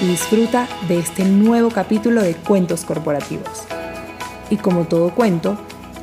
[0.00, 3.64] y disfruta de este nuevo capítulo de Cuentos Corporativos.
[4.50, 5.58] Y como todo cuento,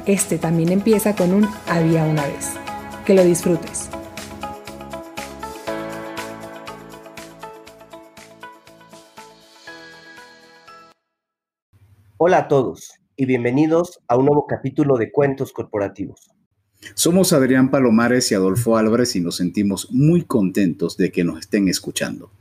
[0.05, 2.53] este también empieza con un había una vez.
[3.05, 3.89] Que lo disfrutes.
[12.17, 16.29] Hola a todos y bienvenidos a un nuevo capítulo de Cuentos Corporativos.
[16.93, 21.67] Somos Adrián Palomares y Adolfo Álvarez y nos sentimos muy contentos de que nos estén
[21.67, 22.31] escuchando.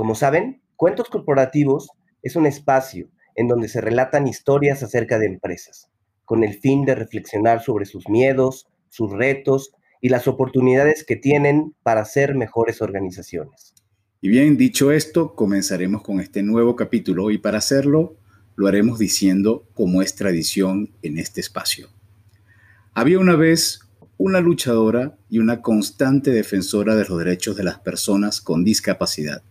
[0.00, 1.90] Como saben, Cuentos Corporativos
[2.22, 5.90] es un espacio en donde se relatan historias acerca de empresas,
[6.24, 11.74] con el fin de reflexionar sobre sus miedos, sus retos y las oportunidades que tienen
[11.82, 13.74] para ser mejores organizaciones.
[14.22, 18.16] Y bien, dicho esto, comenzaremos con este nuevo capítulo y para hacerlo
[18.56, 21.90] lo haremos diciendo como es tradición en este espacio.
[22.94, 23.80] Había una vez
[24.16, 29.42] una luchadora y una constante defensora de los derechos de las personas con discapacidad.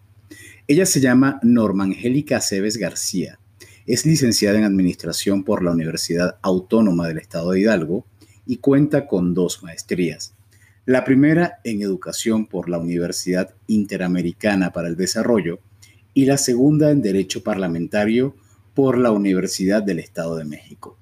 [0.69, 3.39] Ella se llama Norma Angélica Aceves García.
[3.87, 8.05] Es licenciada en Administración por la Universidad Autónoma del Estado de Hidalgo
[8.45, 10.35] y cuenta con dos maestrías.
[10.85, 15.59] La primera en Educación por la Universidad Interamericana para el Desarrollo
[16.13, 18.35] y la segunda en Derecho Parlamentario
[18.75, 20.99] por la Universidad del Estado de México.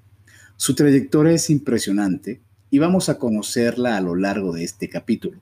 [0.56, 2.40] Su trayectoria es impresionante
[2.72, 5.42] y vamos a conocerla a lo largo de este capítulo.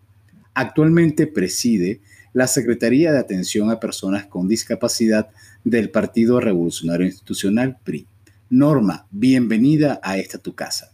[0.55, 2.01] Actualmente preside
[2.35, 5.29] la Secretaría de Atención a Personas con Discapacidad
[5.63, 8.09] del Partido Revolucionario Institucional PRI.
[8.49, 10.91] Norma, bienvenida a esta tu casa.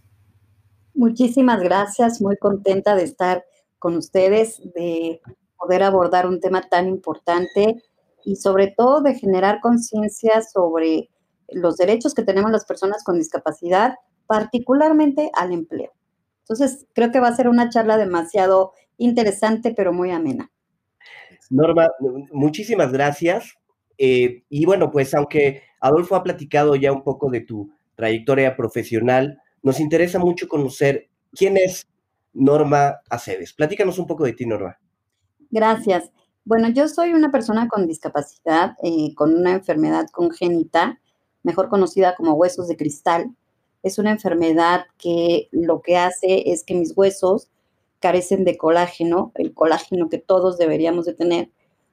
[0.93, 3.43] Muchísimas gracias, muy contenta de estar
[3.79, 5.19] con ustedes, de
[5.57, 7.81] poder abordar un tema tan importante
[8.23, 11.09] y sobre todo de generar conciencia sobre
[11.49, 13.95] los derechos que tenemos las personas con discapacidad,
[14.27, 15.91] particularmente al empleo.
[16.41, 20.51] Entonces, creo que va a ser una charla demasiado interesante, pero muy amena.
[21.51, 21.89] Norma,
[22.31, 23.57] muchísimas gracias.
[23.97, 29.39] Eh, y bueno, pues aunque Adolfo ha platicado ya un poco de tu trayectoria profesional,
[29.61, 31.87] nos interesa mucho conocer quién es
[32.33, 33.53] Norma Aceves.
[33.53, 34.79] Platícanos un poco de ti, Norma.
[35.51, 36.09] Gracias.
[36.45, 40.99] Bueno, yo soy una persona con discapacidad, eh, con una enfermedad congénita,
[41.43, 43.35] mejor conocida como huesos de cristal.
[43.83, 47.49] Es una enfermedad que lo que hace es que mis huesos
[48.01, 51.49] carecen de colágeno, el colágeno que todos deberíamos de tener,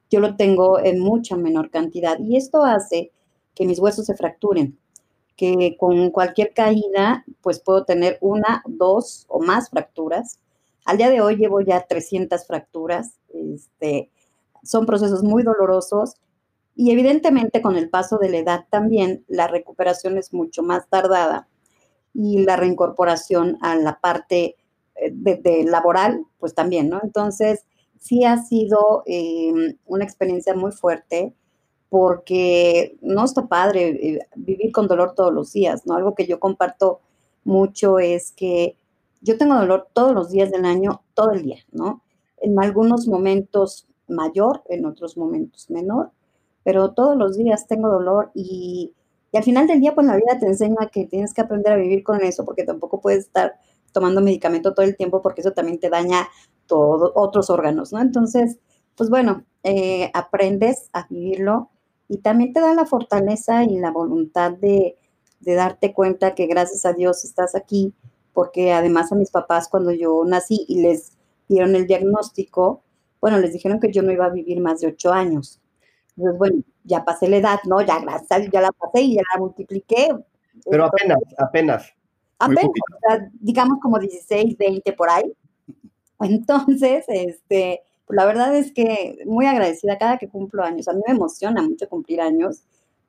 [0.09, 3.11] yo lo tengo en mucha menor cantidad y esto hace
[3.55, 4.77] que mis huesos se fracturen,
[5.37, 10.39] que con cualquier caída pues puedo tener una, dos o más fracturas.
[10.83, 14.09] Al día de hoy llevo ya 300 fracturas, este,
[14.63, 16.15] son procesos muy dolorosos
[16.75, 21.47] y evidentemente con el paso de la edad también la recuperación es mucho más tardada
[22.13, 24.55] y la reincorporación a la parte
[25.11, 26.99] de, laboral, pues también, ¿no?
[27.03, 27.65] Entonces,
[27.99, 31.33] sí ha sido eh, una experiencia muy fuerte
[31.89, 35.95] porque no está padre eh, vivir con dolor todos los días, ¿no?
[35.95, 37.01] Algo que yo comparto
[37.43, 38.75] mucho es que
[39.21, 42.01] yo tengo dolor todos los días del año, todo el día, ¿no?
[42.41, 46.11] En algunos momentos mayor, en otros momentos menor,
[46.63, 48.93] pero todos los días tengo dolor y,
[49.31, 51.77] y al final del día, pues la vida te enseña que tienes que aprender a
[51.77, 53.55] vivir con eso porque tampoco puedes estar
[53.91, 56.27] tomando medicamento todo el tiempo porque eso también te daña
[56.67, 57.99] todos otros órganos, ¿no?
[58.01, 58.57] Entonces,
[58.95, 61.69] pues bueno, eh, aprendes a vivirlo
[62.07, 64.97] y también te da la fortaleza y la voluntad de,
[65.39, 67.93] de darte cuenta que gracias a Dios estás aquí,
[68.33, 71.17] porque además a mis papás cuando yo nací y les
[71.47, 72.83] dieron el diagnóstico,
[73.21, 75.59] bueno, les dijeron que yo no iba a vivir más de ocho años.
[76.15, 77.81] Entonces, bueno, ya pasé la edad, ¿no?
[77.81, 80.09] Ya gracias ya la pasé y ya la multipliqué.
[80.69, 81.93] Pero apenas, apenas.
[82.39, 82.71] Apenas,
[83.39, 85.31] digamos como 16, 20 por ahí.
[86.21, 90.87] Entonces, este, pues la verdad es que muy agradecida cada que cumplo años.
[90.87, 92.63] A mí me emociona mucho cumplir años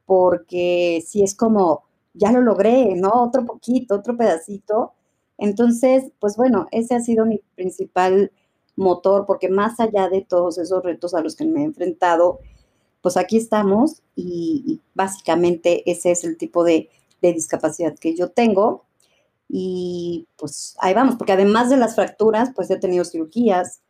[0.04, 1.84] porque si es como,
[2.14, 3.10] ya lo logré, ¿no?
[3.14, 4.92] Otro poquito, otro pedacito.
[5.38, 8.32] Entonces, pues bueno, ese ha sido mi principal
[8.76, 12.40] motor porque más allá de todos esos retos a los que me he enfrentado,
[13.00, 16.90] pues aquí estamos y, básicamente ese es el tipo de,
[17.22, 18.84] de discapacidad que yo tengo
[19.52, 23.80] y pues ahí vamos, porque además de las fracturas, pues he tenido cirugías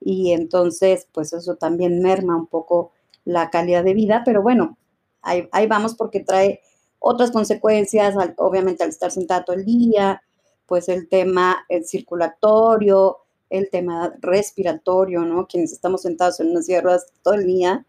[0.00, 2.92] y entonces pues eso también merma un poco
[3.24, 4.78] la calidad de vida, pero bueno,
[5.22, 6.60] ahí, ahí vamos porque trae
[7.00, 10.22] otras consecuencias, obviamente al estar sentado todo el día,
[10.66, 13.18] pues el tema el circulatorio,
[13.50, 15.46] el tema respiratorio, ¿no?
[15.48, 17.84] Quienes estamos sentados en unas sierras todo el día,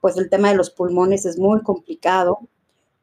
[0.00, 2.40] pues el tema de los pulmones es muy complicado.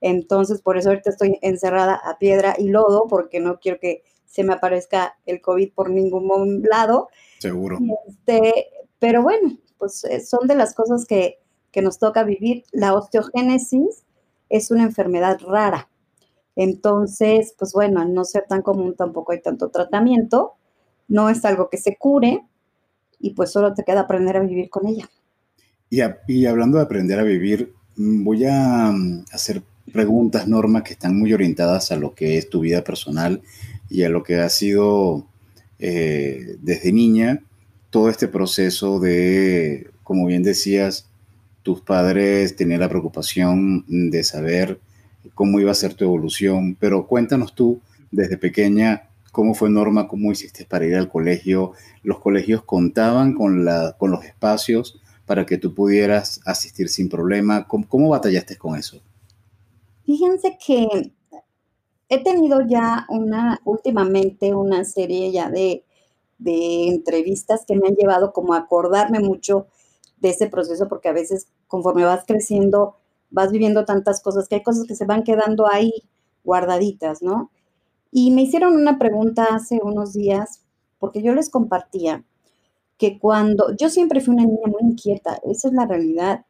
[0.08, 4.44] Entonces, por eso ahorita estoy encerrada a piedra y lodo, porque no quiero que se
[4.44, 7.10] me aparezca el COVID por ningún lado.
[7.40, 7.80] Seguro.
[8.08, 8.68] Este,
[9.00, 11.40] pero bueno, pues eh, son de las cosas que,
[11.72, 12.66] que nos toca vivir.
[12.72, 14.04] La osteogénesis
[14.48, 15.90] es una enfermedad rara.
[16.56, 20.54] Entonces, pues bueno, al no ser tan común tampoco hay tanto tratamiento,
[21.08, 22.46] no es algo que se cure
[23.20, 25.10] y pues solo te queda aprender a vivir con ella.
[25.90, 29.64] Y, hablando de aprender a vivir, mm, voy a mm, hacer
[29.96, 33.42] preguntas, Norma, que están muy orientadas a lo que es tu vida personal
[33.90, 35.26] y a lo que ha sido
[35.80, 37.42] eh, desde niña
[37.92, 41.08] todo este proceso de, como bien decías,
[41.64, 44.82] tus padres tenían la preocupación de saber
[45.34, 47.80] cómo iba a ser tu evolución, pero cuéntanos tú
[48.12, 51.72] desde pequeña cómo fue Norma, cómo hiciste para ir al colegio.
[52.04, 53.66] Los colegios contaban con,
[53.98, 57.66] con los espacios para que tú pudieras asistir sin problema.
[57.66, 59.02] ¿Cómo, batallaste con eso?
[60.06, 60.88] Fíjense que
[62.10, 65.84] he tenido ya una, últimamente una serie ya de
[66.40, 69.68] de entrevistas que me han llevado como a acordarme mucho
[70.20, 72.98] de ese proceso, porque a veces conforme vas creciendo,
[73.32, 75.92] vas viviendo tantas cosas, que hay cosas que se van quedando ahí
[76.44, 77.52] guardaditas, ¿no?
[78.12, 80.62] Y me hicieron una pregunta hace unos días,
[81.00, 82.26] porque yo les compartía
[82.98, 86.46] que cuando yo siempre fui una niña muy inquieta, esa es la realidad,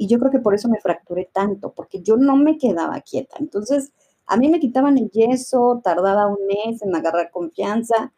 [0.00, 3.36] y yo creo que por eso me fracturé tanto, porque yo no me quedaba quieta.
[3.38, 3.92] Entonces,
[4.24, 8.10] a mí me quitaban el yeso, tardaba un mes en agarrar confianza,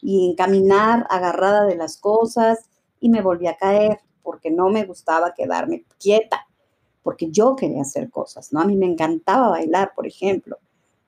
[0.00, 2.68] y en caminar agarrada de las cosas
[2.98, 6.48] y me volví a caer porque no me gustaba quedarme quieta,
[7.04, 8.60] porque yo quería hacer cosas, ¿no?
[8.60, 10.58] A mí me encantaba bailar, por ejemplo.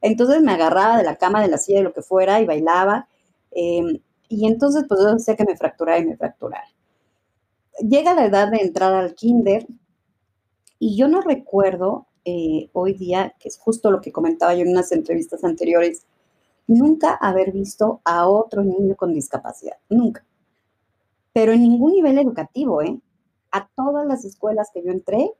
[0.00, 3.08] Entonces me agarraba de la cama, de la silla, de lo que fuera y bailaba.
[3.50, 3.98] Em,
[4.28, 6.64] y entonces pues yo sé que me fracturaba y me fracturaba.
[7.80, 9.66] Llega la edad de entrar al kinder
[10.80, 14.70] y yo no recuerdo eh, hoy día, que es justo lo que comentaba yo en
[14.70, 16.06] unas entrevistas anteriores,
[16.66, 20.24] nunca haber visto a otro niño con discapacidad, nunca.
[21.34, 22.98] Pero en ningún nivel educativo, ¿eh?
[23.52, 25.30] A todas las escuelas que yo entré,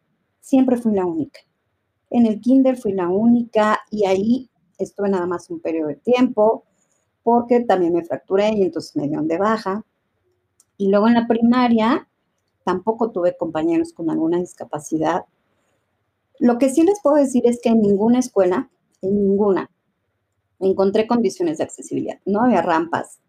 [0.40, 1.40] siempre fui la única.
[2.10, 6.64] En el kinder fui la única y ahí estuve nada más un periodo de tiempo
[7.22, 9.86] porque también me fracturé y entonces me dieron de baja.
[10.76, 12.09] Y luego en la primaria
[12.64, 15.24] tampoco tuve compañeros con alguna discapacidad.
[16.38, 18.70] Lo que sí les puedo decir es que en ninguna escuela,
[19.02, 19.70] en ninguna,
[20.58, 22.18] encontré condiciones de accesibilidad.
[22.24, 23.20] No había rampas,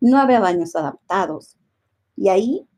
[0.00, 1.56] no había baños adaptados.
[2.16, 2.68] Y ahí,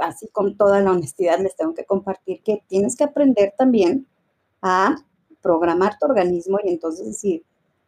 [0.00, 4.06] así con toda la honestidad, les tengo que compartir que tienes que aprender también
[4.62, 4.96] a
[5.40, 7.44] programar tu organismo y entonces decir,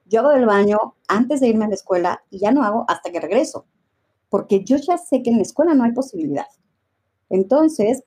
[0.06, 3.10] yo hago del baño antes de irme a la escuela y ya no hago hasta
[3.10, 3.66] que regreso,
[4.28, 6.46] porque yo ya sé que en la escuela no hay posibilidad.
[7.30, 8.02] Entonces,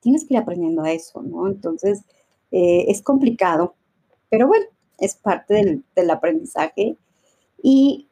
[0.00, 1.46] tienes que ir aprendiendo a eso, ¿no?
[1.46, 2.02] Entonces,
[2.50, 3.74] eh, es complicado,
[4.28, 4.66] pero bueno,
[4.98, 6.96] es parte del, aprendizaje
[7.62, 8.08] y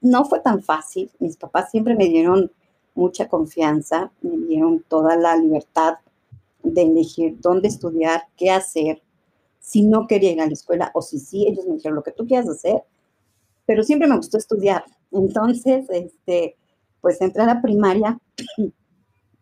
[0.00, 1.10] no fue tan fácil.
[1.18, 2.50] Mis papás siempre me dieron
[2.94, 5.94] mucha confianza, me dieron toda la libertad
[6.62, 9.02] de elegir dónde estudiar, qué hacer,
[9.60, 12.12] si no quería ir a la escuela o si sí, ellos me dijeron lo que
[12.12, 12.82] tú quieras hacer,
[13.66, 14.84] pero siempre me gustó estudiar.
[15.12, 16.56] Entonces, este,
[17.00, 18.18] pues entré a la primaria,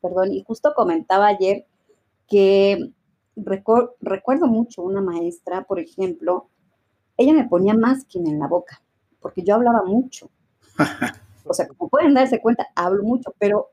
[0.00, 1.66] perdón, y justo comentaba ayer
[2.26, 2.92] que
[3.36, 6.48] recuerdo mucho una maestra, por ejemplo,
[7.16, 8.80] ella me ponía masking en la boca,
[9.20, 10.30] porque yo hablaba mucho.
[11.44, 13.68] O sea, como pueden darse cuenta, hablo mucho, pero,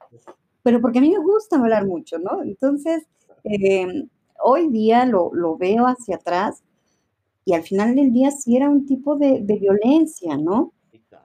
[0.64, 2.42] pero porque a mí me gusta hablar mucho, ¿no?
[2.42, 3.04] Entonces,
[3.44, 4.08] em,
[4.42, 6.64] hoy día lo, veo hacia atrás
[7.44, 10.74] y al final del día sí era un tipo de, violencia, ¿no?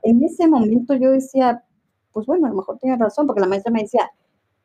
[0.03, 1.65] En ese momento yo decía,
[2.13, 4.11] pues bueno, a lo mejor tiene razón, porque la maestra me decía,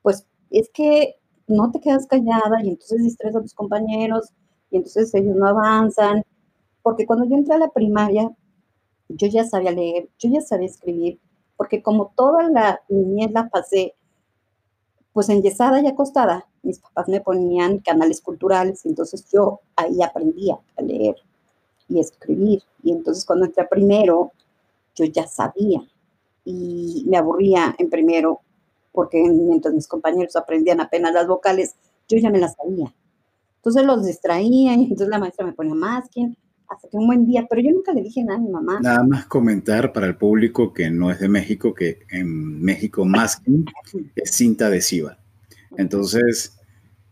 [0.06, 1.16] pues es que
[1.48, 4.30] no te quedas callada y entonces distraes a tus compañeros
[4.70, 6.24] y entonces ellos no avanzan
[6.84, 8.30] porque cuando yo entré a la primaria,
[9.10, 11.20] yo ya sabía leer, yo ya sabía escribir,
[11.58, 13.96] porque como toda la niñez la pasé,
[15.12, 20.84] pues enyesada y acostada, mis papás me ponían canales culturales, entonces yo ahí aprendía a
[20.84, 21.16] leer
[21.90, 22.62] y escribir.
[22.84, 24.34] Y entonces cuando entré primero,
[24.94, 25.82] yo ya sabía
[26.44, 28.42] y me aburría en primero,
[28.96, 31.76] porque mientras mis compañeros aprendían apenas las vocales,
[32.08, 32.94] yo ya me las sabía.
[33.58, 36.38] Entonces los distraía y entonces la maestra me ponía masking
[36.68, 38.80] hasta que un buen día, pero yo nunca le dije nada a mi mamá.
[38.82, 43.66] Nada más comentar para el público que no es de México, que en México masking
[44.16, 45.18] es cinta adhesiva.
[45.78, 46.58] Entonces,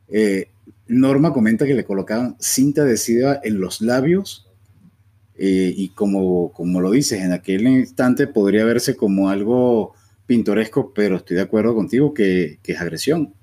[0.08, 0.50] eh,
[0.88, 4.48] Norma comenta que le colocaban cinta adhesiva en los labios
[5.36, 9.94] eh, y como, como lo dices, en aquel instante podría verse como algo
[10.26, 13.34] pintoresco, pero estoy de acuerdo contigo que, que es agresión.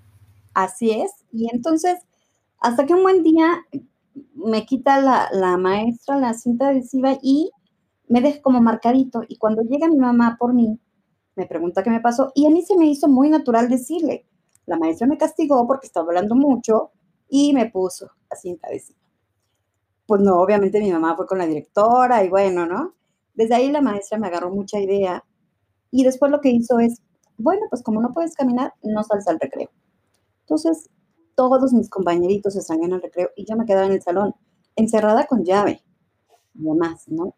[0.55, 1.11] Así es.
[1.33, 1.97] Y entonces,
[2.59, 3.65] hasta que un buen día
[4.35, 7.51] me quita la, la, maestra la cinta adhesiva y
[8.09, 9.23] me deja como marcadito.
[9.29, 10.79] Y cuando llega mi mamá por mí,
[11.37, 12.33] me pregunta qué me pasó.
[12.35, 14.27] Y a mí se me hizo muy natural decirle,
[14.67, 16.91] la maestra me castigó porque estaba hablando mucho
[17.29, 18.99] y me puso la cinta adhesiva.
[20.07, 22.95] Pues no, obviamente mi mamá fue con la directora y bueno, ¿no?
[23.35, 25.25] Desde ahí la maestra me agarró mucha idea
[25.91, 27.01] y después lo que hizo es,
[27.39, 29.71] bueno, pues como no puedes caminar, no sales al recreo.
[30.41, 30.91] Entonces,
[31.35, 34.35] todos mis compañeritos se salían al recreo y yo me quedaba en el salón,
[34.77, 35.83] encerrada con llave,
[36.55, 37.35] y demás, ¿no?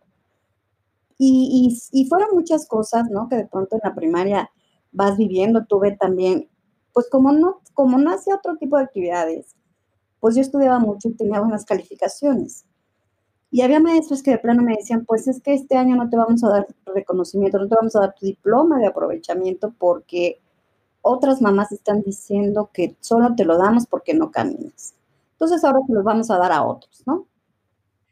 [1.18, 3.28] Y, y, fueron muchas cosas, ¿no?
[3.28, 4.50] Que de pronto en la primaria
[4.90, 5.64] vas viviendo.
[5.66, 6.50] Tuve también,
[6.92, 9.54] pues como no, como no hacía otro tipo de actividades,
[10.18, 12.64] pues yo estudiaba mucho y tenía buenas calificaciones.
[13.52, 16.16] Y había maestros que de plano me decían, pues es que este año no te
[16.16, 20.40] vamos a dar reconocimiento, no te vamos a dar tu diploma de aprovechamiento porque
[21.02, 24.94] otras mamás están diciendo que solo te lo damos porque no caminas.
[25.32, 27.26] Entonces ahora te los vamos a dar a otros, ¿no?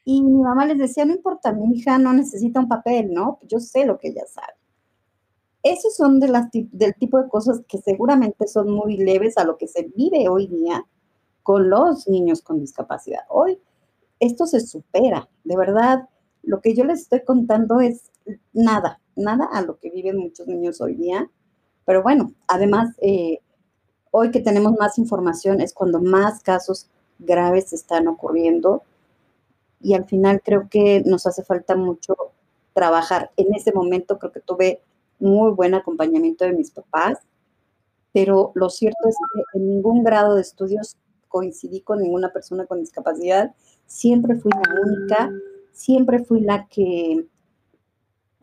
[0.05, 3.39] Y mi mamá les decía, no importa, mi hija no necesita un papel, ¿no?
[3.49, 4.53] Yo sé lo que ella sabe.
[5.63, 9.57] Esos son de las, del tipo de cosas que seguramente son muy leves a lo
[9.57, 10.85] que se vive hoy día
[11.43, 13.23] con los niños con discapacidad.
[13.31, 13.59] Hoy
[14.21, 16.09] esto se supera, de verdad,
[16.43, 18.11] lo que yo les estoy contando es
[18.53, 21.31] nada, nada a lo que viven muchos niños hoy día.
[21.85, 23.41] Pero bueno, además, eh,
[24.11, 28.83] hoy que tenemos más información es cuando más casos graves están ocurriendo
[29.81, 32.15] y al final creo que nos hace falta mucho
[32.75, 33.31] trabajar.
[33.37, 34.83] En ese momento creo que tuve
[35.19, 37.19] muy buen acompañamiento de mis papás,
[38.13, 40.97] pero lo cierto es que en ningún grado de estudios
[41.29, 43.55] coincidí con ninguna persona con discapacidad,
[43.91, 45.31] siempre fui la única,
[45.73, 47.27] siempre fui la que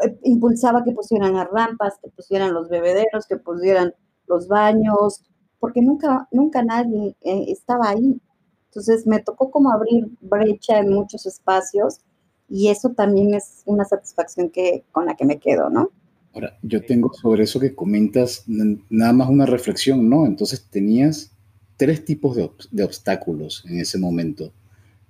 [0.04, 3.94] eh, impulsaba que pusieran las rampas, que pusieran los bebederos, que pusieran
[4.28, 5.24] los baños,
[5.60, 8.20] porque nunca, nunca nadie eh, estaba ahí.
[8.68, 12.02] Entonces me tocó como abrir brecha en muchos espacios
[12.50, 15.90] y eso también es una satisfacción que, con la que me quedo, ¿no?
[16.34, 20.26] Ahora, yo tengo sobre eso que comentas nada más una reflexión, ¿no?
[20.26, 21.32] Entonces tenías
[21.78, 24.52] tres tipos de, obstáculos en ese momento.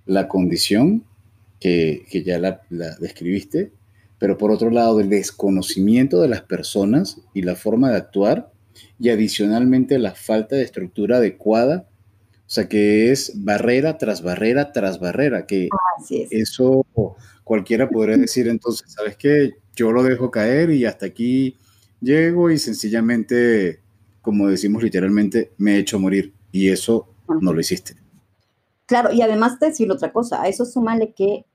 [0.07, 1.03] La condición,
[1.59, 2.61] que, ya la,
[2.99, 3.71] describiste,
[4.19, 8.51] pero por otro lado el desconocimiento de las personas y la forma de actuar,
[8.99, 11.87] y adicionalmente la falta de estructura adecuada,
[12.47, 15.69] o sea que es barrera tras barrera tras barrera, que
[16.31, 16.85] eso
[17.43, 19.53] cualquiera podría decir entonces, ¿sabes qué?
[19.75, 21.57] Yo lo dejo caer y hasta aquí
[22.01, 23.79] llego y sencillamente,
[24.21, 26.33] como decimos literalmente, me he hecho morir.
[26.51, 27.07] Y eso
[27.41, 27.95] no lo hiciste.
[28.87, 31.45] Claro, y además te decir otra cosa, a eso súmale que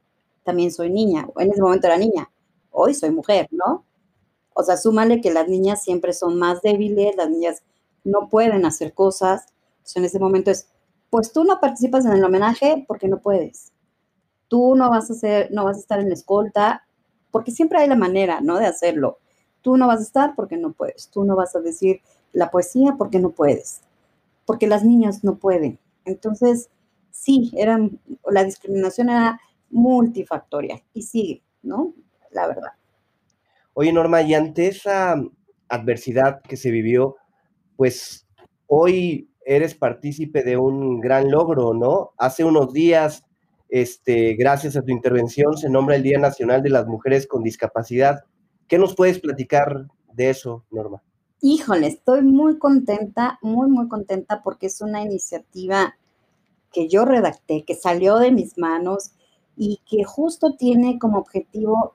[0.45, 2.31] también soy niña, en ese momento era niña,
[2.71, 3.85] hoy soy mujer, ¿no?
[4.55, 7.63] O sea, súmale que las niñas siempre son más débiles, las niñas
[8.05, 9.47] no pueden hacer cosas,
[9.95, 10.69] en ese momento es,
[11.11, 13.73] pues tú no participas en el homenaje porque no puedes,
[14.49, 16.87] tú no vas a hacer, no vas a estar en la escolta,
[17.31, 18.59] porque siempre hay la manera, ¿no?
[18.59, 19.19] De hacerlo.
[19.63, 22.97] Tú no vas a estar porque no puedes, tú no vas a decir la poesía
[22.99, 23.81] porque no puedes
[24.47, 25.79] porque las niñas no pueden.
[26.05, 26.69] Entonces,
[27.13, 28.01] sí, eran,
[28.31, 29.41] la discriminación era
[29.71, 31.95] multifactorial y sigue, ¿no?
[32.33, 32.73] La verdad.
[33.75, 35.15] Oye, Norma, y ante esa
[35.69, 37.17] adversidad que se vivió,
[37.77, 38.27] pues
[38.67, 42.13] hoy eres partícipe de un gran logro, ¿no?
[42.19, 43.25] Hace unos días,
[43.69, 48.21] este, gracias a tu intervención, se nombra el Día Nacional de las Mujeres con Discapacidad.
[48.69, 51.03] ¿Qué nos puedes platicar de eso, Norma?
[51.41, 55.97] Híjole, estoy muy contenta, muy, muy contenta porque es una iniciativa
[56.73, 59.13] que yo redacté, que salió de mis manos
[59.57, 61.95] y que justo tiene como objetivo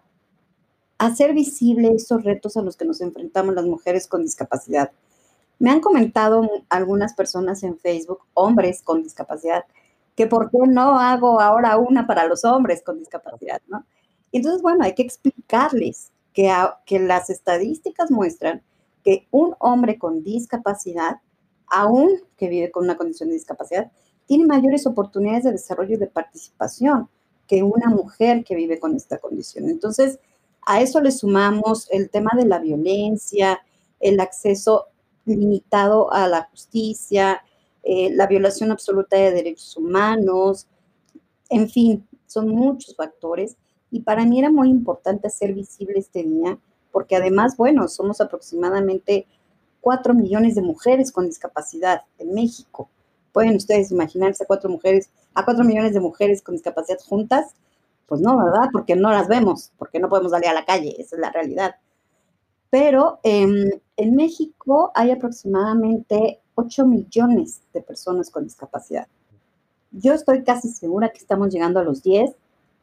[0.97, 4.91] hacer visible esos retos a los que nos enfrentamos las mujeres con discapacidad.
[5.59, 9.65] Me han comentado algunas personas en Facebook, hombres con discapacidad,
[10.15, 13.85] que por qué no hago ahora una para los hombres con discapacidad, ¿no?
[14.31, 16.51] Entonces, bueno, hay que explicarles que,
[16.85, 18.61] que las estadísticas muestran
[19.03, 21.21] que un hombre con discapacidad,
[21.67, 23.91] aún que vive con una condición de discapacidad,
[24.27, 27.09] tiene mayores oportunidades de desarrollo y de participación
[27.47, 29.69] que una mujer que vive con esta condición.
[29.69, 30.19] Entonces,
[30.65, 33.61] a eso le sumamos el tema de la violencia,
[33.99, 34.87] el acceso
[35.25, 37.41] limitado a la justicia,
[37.83, 40.67] eh, la violación absoluta de derechos humanos,
[41.49, 43.55] en fin, son muchos factores.
[43.89, 46.59] Y para mí era muy importante hacer visible este día
[46.91, 49.27] porque además, bueno, somos aproximadamente
[49.81, 52.89] 4 millones de mujeres con discapacidad en México.
[53.37, 57.53] ¿Pueden ustedes imaginarse a cuatro mujeres, a cuatro millones de mujeres con discapacidad juntas?
[58.07, 58.69] Pues no, ¿verdad?
[58.73, 61.75] Porque no las vemos, porque no podemos salir a la calle, esa es la realidad.
[62.71, 69.07] Pero em, en México hay aproximadamente 8 millones de personas con discapacidad.
[69.91, 72.35] Yo estoy casi segura que estamos llegando a los 10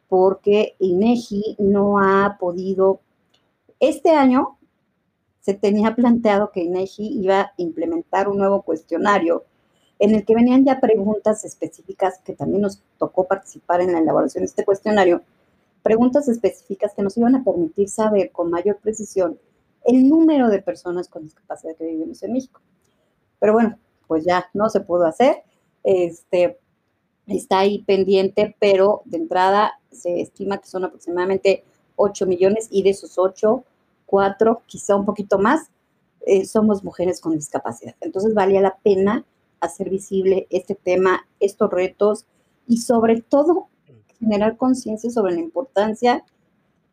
[0.08, 3.00] porque INEGI no ha podido.
[3.80, 4.56] Este año
[5.40, 9.42] se tenía planteado que INEGI iba a implementar un nuevo cuestionario
[9.98, 14.42] en el que venían ya preguntas específicas que también nos tocó participar en la elaboración
[14.42, 15.22] de este cuestionario,
[15.82, 19.38] preguntas específicas que nos iban a permitir saber con mayor precisión
[19.84, 22.60] el número de personas con discapacidad que vivimos en México.
[23.38, 25.42] Pero bueno, pues ya no se pudo hacer.
[25.82, 26.58] Este,
[27.26, 31.64] está ahí pendiente, pero de entrada se estima que son aproximadamente
[31.96, 33.62] 8 millones y de esos 8,
[34.06, 35.68] 4, quizá un poquito más,
[36.26, 37.94] eh, somos mujeres con discapacidad.
[38.00, 39.24] Entonces valía la pena
[39.64, 42.26] hacer visible este tema, estos retos
[42.66, 43.68] y sobre todo
[44.18, 46.24] generar conciencia sobre la importancia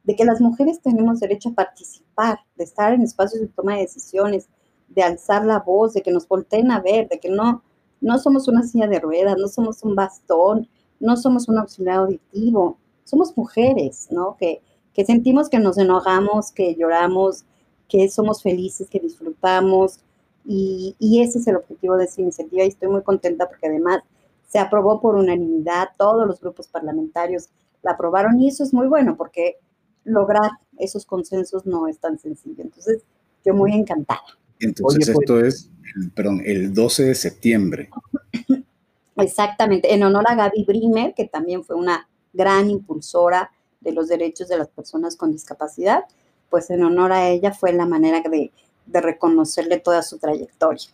[0.03, 3.81] de que las mujeres tenemos derecho a participar, de estar en espacios de toma de
[3.81, 4.47] decisiones,
[4.89, 7.63] de alzar la voz, de que nos volteen a ver, de que no,
[8.01, 10.67] no somos una silla de ruedas, no somos un bastón,
[10.99, 14.35] no somos un auxiliar auditivo, somos mujeres, ¿no?
[14.37, 14.61] Que,
[14.93, 17.45] que sentimos que nos enojamos, que lloramos,
[17.87, 19.99] que somos felices, que disfrutamos.
[20.45, 24.01] Y, y ese es el objetivo de esta iniciativa y estoy muy contenta porque además
[24.47, 27.49] se aprobó por unanimidad, todos los grupos parlamentarios
[27.83, 29.57] la aprobaron y eso es muy bueno porque
[30.03, 32.63] lograr esos consensos no es tan sencillo.
[32.63, 33.03] Entonces,
[33.45, 34.21] yo muy encantada.
[34.59, 35.69] Entonces, pues esto es,
[36.13, 37.89] perdón, el 12 de septiembre.
[39.17, 44.47] Exactamente, en honor a Gaby Brimer, que también fue una gran impulsora de los derechos
[44.47, 46.03] de las personas con discapacidad,
[46.49, 48.51] pues en honor a ella fue la manera de,
[48.91, 50.87] de reconocerle toda su trayectoria.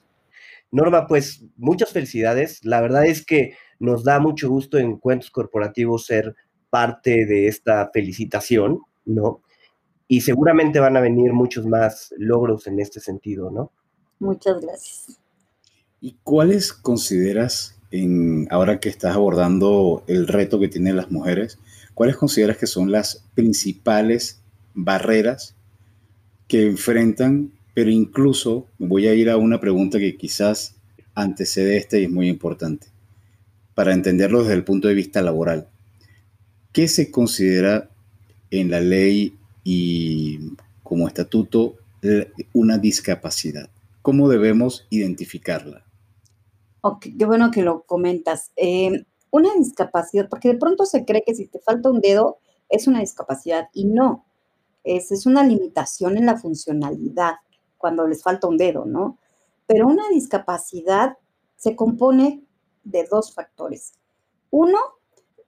[0.72, 2.64] Norma, pues muchas felicidades.
[2.64, 6.36] La verdad es que nos da mucho gusto en Cuentos Corporativos ser
[6.70, 8.82] parte de esta felicitación.
[9.08, 9.42] ¿no?
[10.08, 13.72] Y seguramente van a venir muchos más logros en este sentido, ¿no?
[14.20, 15.20] Muchas gracias.
[16.00, 21.60] ¿Y cuáles consideras, en, ahora que estás abordando el reto que tienen las mujeres,
[21.94, 24.42] cuáles consideras que son las principales
[24.74, 25.56] barreras
[26.48, 27.52] que enfrentan?
[27.78, 30.78] Pero incluso voy a ir a una pregunta que quizás
[31.14, 32.88] antecede esta y es muy importante,
[33.76, 35.68] para entenderlo desde el punto de vista laboral.
[36.74, 37.92] ¿Qué se considera
[38.50, 40.40] en la ley y
[40.82, 41.76] como estatuto
[42.54, 43.70] una discapacidad.
[44.02, 45.86] ¿Cómo debemos identificarla?
[46.82, 48.54] Ok, qué bueno que lo comentas.
[48.56, 52.88] Eh, una discapacidad, porque de pronto se cree que si te falta un dedo es
[52.88, 54.26] una discapacidad y no,
[54.84, 57.36] es, es una limitación en la funcionalidad
[57.78, 59.18] cuando les falta un dedo, ¿no?
[59.66, 61.18] Pero una discapacidad
[61.56, 62.44] se compone
[62.84, 63.94] de dos factores.
[64.50, 64.78] Uno,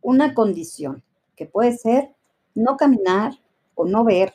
[0.02, 1.04] una condición,
[1.36, 2.13] que puede ser
[2.54, 3.34] no caminar
[3.76, 4.34] o no ver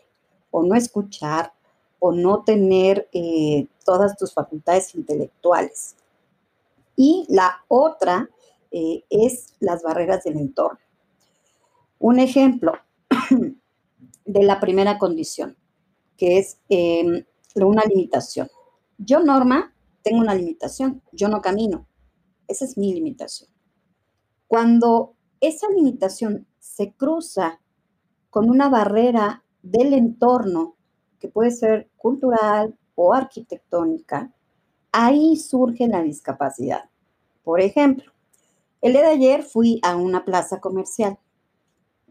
[0.50, 1.52] o no escuchar
[1.98, 5.96] o no tener eh, todas tus facultades intelectuales.
[6.96, 8.30] Y la otra
[8.70, 10.78] eh, es las barreras del entorno.
[11.98, 12.72] Un ejemplo
[14.24, 15.56] de la primera condición,
[16.16, 16.58] que es
[17.54, 18.48] em, una limitación.
[18.98, 21.86] Yo, Norma, tengo una limitación, yo no camino.
[22.46, 23.48] Esa es mi limitación.
[24.46, 27.60] Cuando esa limitación se cruza
[28.30, 30.76] con una barrera del entorno,
[31.18, 34.30] que puede ser cultural o arquitectónica,
[34.92, 36.90] ahí surge la discapacidad.
[37.42, 38.12] Por ejemplo,
[38.82, 41.18] el día de ayer fui a una plaza comercial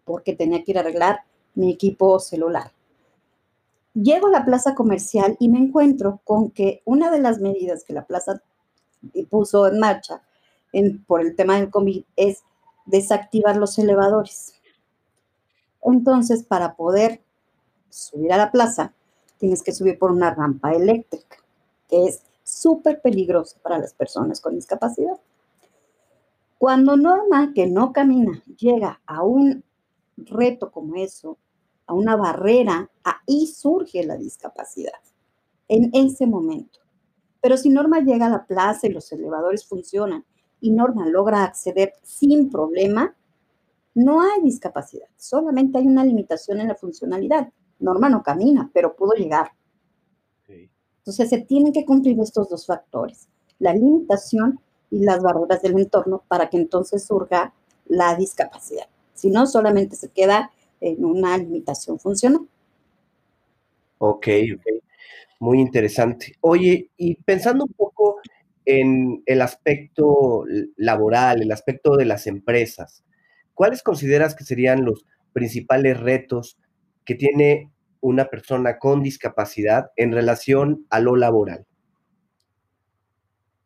[0.04, 1.20] porque tenía que ir a arreglar
[1.56, 2.72] mi equipo celular.
[3.94, 7.94] Llego a la plaza comercial y me encuentro con que una de las medidas que
[7.94, 8.42] la plaza
[9.30, 10.22] puso en marcha
[11.06, 12.44] por el tema del COVID es
[12.86, 14.56] desactivar los elevadores.
[15.84, 17.22] Entonces, para poder
[17.90, 18.94] subir a la plaza,
[19.38, 21.38] tienes que subir por una rampa eléctrica,
[21.90, 25.20] que es súper peligrosa para las personas con discapacidad.
[26.58, 29.64] Cuando Norma, que no camina, llega a un
[30.16, 31.38] reto como eso,
[31.88, 35.00] a una barrera, ahí surge la discapacidad,
[35.68, 36.80] en ese momento.
[37.42, 40.26] Pero si Norma llega a la plaza y los elevadores funcionan
[40.62, 43.16] y Norma logra acceder sin problema,
[43.96, 47.52] no hay discapacidad, solamente hay una limitación en la funcionalidad.
[47.80, 49.52] Norma no camina, pero pudo llegar.
[50.48, 53.28] Entonces se tienen que cumplir estos dos factores,
[53.60, 57.54] la limitación y las barreras del entorno para que entonces surja
[57.86, 58.88] la discapacidad.
[59.14, 60.52] Si no, solamente se queda
[60.84, 62.48] en una limitación funcional.
[63.98, 64.84] Ok, ok.
[65.40, 66.36] Muy interesante.
[66.42, 68.20] Oye, y pensando un poco
[68.66, 70.46] en el aspecto
[70.78, 73.04] laboral, el aspecto de las empresas,
[73.54, 76.58] ¿cuáles consideras que serían los principales retos
[77.06, 81.66] que tiene una persona con discapacidad en relación a lo laboral?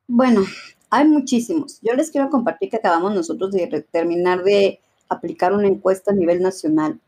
[0.08, 0.46] Bueno,
[0.90, 1.80] hay muchísimos.
[1.82, 6.42] Yo les quiero compartir que acabamos nosotros de terminar de aplicar una encuesta a nivel
[6.42, 7.00] nacional,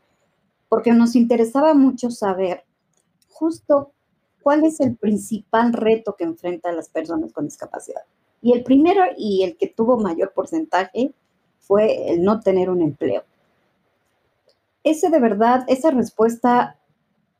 [0.70, 2.64] porque nos interesaba mucho saber
[3.28, 3.90] justo
[4.40, 8.02] cuál es el principal reto que enfrentan las personas con discapacidad.
[8.40, 11.12] Y el primero y el que tuvo mayor porcentaje
[11.58, 13.24] fue el no tener un empleo.
[14.84, 16.78] Ese de verdad, esa respuesta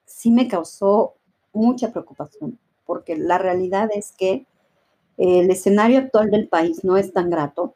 [0.04, 1.14] sí me causó
[1.52, 4.44] mucha preocupación, porque la realidad es que
[5.16, 7.74] el escenario actual del país no es tan grato.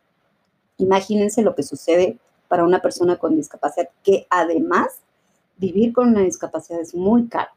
[0.78, 5.04] Imagínense lo que sucede para una persona con discapacidad, que además
[5.56, 7.50] vivir con una discapacidad es muy caro.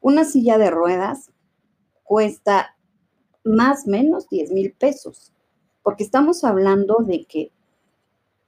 [0.00, 1.30] Una silla de ruedas
[2.04, 2.76] cuesta
[3.44, 5.32] más o menos 10 mil pesos,
[5.82, 7.50] porque estamos hablando de que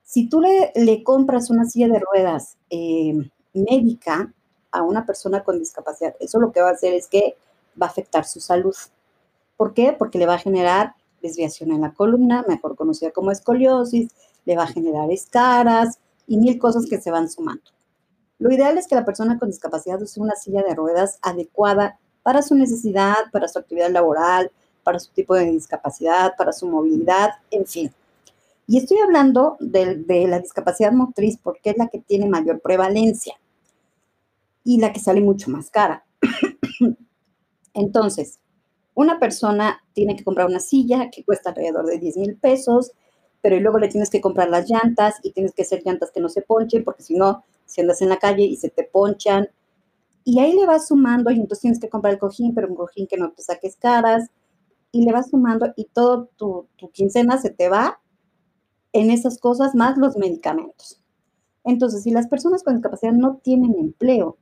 [0.02, 4.32] si tú le, le compras una silla de ruedas eh, médica
[4.72, 7.36] a una persona con discapacidad, eso lo que va a hacer es que
[7.80, 8.74] va a afectar su salud.
[9.56, 9.94] ¿Por qué?
[9.96, 14.10] Porque le va a generar desviación en la columna, mejor conocida como escoliosis,
[14.44, 17.70] le va a generar escaras y mil cosas que se van sumando.
[18.40, 22.40] Lo ideal es que la persona con discapacidad use una silla de ruedas adecuada para
[22.40, 24.50] su necesidad, para su actividad laboral,
[24.82, 27.92] para su tipo de discapacidad, para su movilidad, en fin.
[28.66, 33.34] Y estoy hablando de, la discapacidad motriz porque es la que tiene mayor prevalencia
[34.64, 36.06] y la que sale mucho más cara.
[37.74, 38.38] Entonces,
[38.94, 42.92] una persona tiene que comprar una silla que cuesta alrededor de 10 mil pesos,
[43.42, 46.30] pero luego le tienes que comprar las llantas y tienes que hacer llantas que no
[46.30, 49.48] se ponchen, porque si no, si andas en la calle y se te ponchan,
[50.24, 53.06] y ahí le vas sumando, y entonces tienes que comprar el cojín, pero un cojín
[53.06, 54.30] que no te saques caras,
[54.92, 58.00] y le vas sumando, y todo tu, tu quincena se te va
[58.92, 61.00] en esas cosas, más los medicamentos.
[61.64, 64.36] Entonces, si las personas con discapacidad no tienen empleo,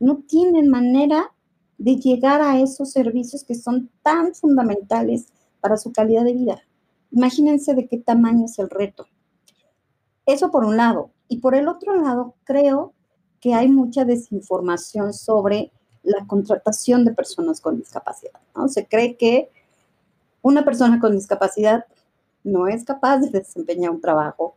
[0.00, 1.32] no tienen manera
[1.78, 5.26] de llegar a esos servicios que son tan fundamentales
[5.60, 6.62] para su calidad de vida.
[7.10, 9.06] Imagínense de qué tamaño es el reto.
[10.26, 11.10] Eso por un lado.
[11.32, 12.92] Y por el otro lado, creo
[13.40, 18.38] que hay mucha desinformación sobre la contratación de personas con discapacidad.
[18.54, 18.68] ¿no?
[18.68, 19.48] Se cree que
[20.42, 21.86] una persona con discapacidad
[22.44, 24.56] no es capaz de desempeñar un trabajo,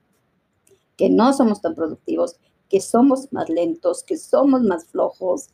[0.97, 2.35] que no somos tan productivos,
[2.67, 5.51] que somos más lentos, que somos más flojos,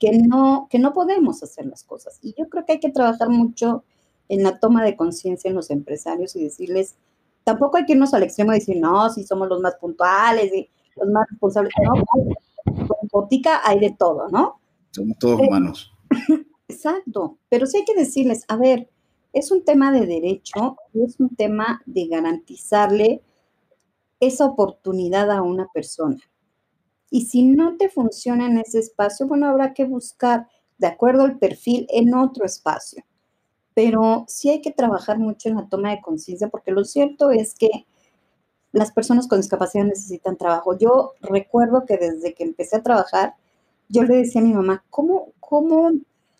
[0.00, 2.18] que no, que no podemos hacer las cosas.
[2.22, 3.84] Y yo creo que hay que trabajar mucho
[4.28, 6.96] en la toma de conciencia en los empresarios y decirles,
[7.46, 10.68] tampoco hay que irnos al extremo de decir, no, si somos los más puntuales y
[10.96, 11.72] los más responsables.
[11.80, 12.04] No,
[12.88, 14.60] con botica hay de todo, ¿no?
[14.90, 15.94] Somos todos humanos.
[16.68, 18.90] Exacto, pero sí hay que decirles, a ver,
[19.32, 23.22] es un tema de derecho y es un tema de garantizarle
[24.18, 26.18] esa oportunidad a una persona.
[27.10, 31.38] Y si no te funciona en ese espacio, bueno, habrá que buscar, de acuerdo al
[31.38, 33.04] perfil, en otro espacio
[33.76, 37.54] pero sí hay que trabajar mucho en la toma de conciencia, porque lo cierto es
[37.54, 37.86] que
[38.72, 40.78] las personas con discapacidad necesitan trabajo.
[40.78, 43.34] Yo recuerdo que desde que empecé a trabajar,
[43.90, 45.90] yo le decía a mi mamá, ¿cómo, cómo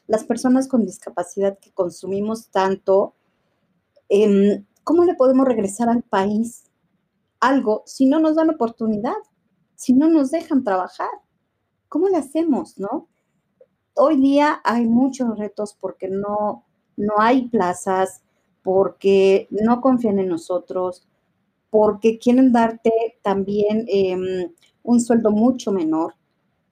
[0.07, 3.13] las personas con discapacidad que consumimos tanto,
[4.09, 6.65] em, cómo le podemos regresar al país
[7.39, 9.13] algo si no nos dan oportunidad,
[9.75, 11.11] si no nos dejan trabajar?
[11.91, 13.09] ¿Cómo le hacemos, no?
[13.93, 16.66] Hoy día hay muchos retos porque no,
[16.97, 18.23] no hay plazas,
[18.63, 21.07] porque no confían en nosotros,
[21.71, 22.91] porque quieren darte
[23.23, 26.15] también em, un sueldo mucho menor.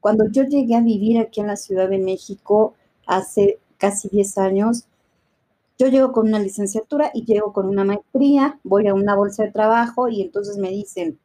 [0.00, 2.74] Cuando yo llegué a vivir aquí en la Ciudad de México
[3.06, 4.87] hace casi 10 años,
[5.78, 9.52] yo llego con una licenciatura y llego con una maestría, voy a una bolsa de
[9.52, 11.18] trabajo y entonces me dicen,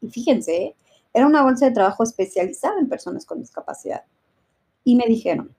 [0.00, 0.76] y fíjense,
[1.12, 4.04] era una bolsa de trabajo especializada en personas con discapacidad.
[4.84, 5.54] Y me dijeron,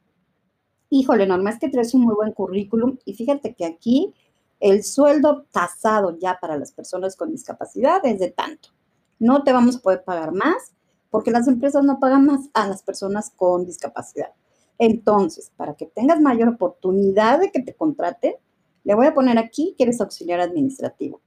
[0.91, 4.13] híjole, Norma, es que traes un muy buen currículum y fíjate que aquí
[4.59, 8.69] el sueldo tasado ya para las personas con discapacidad es de tanto.
[9.17, 10.73] No te vamos a poder pagar más
[11.09, 14.33] porque las empresas no pagan más a las personas con discapacidad.
[14.77, 18.35] Entonces, para que tengas mayor oportunidad de que te contraten,
[18.83, 21.21] le voy a poner aquí que eres auxiliar administrativo.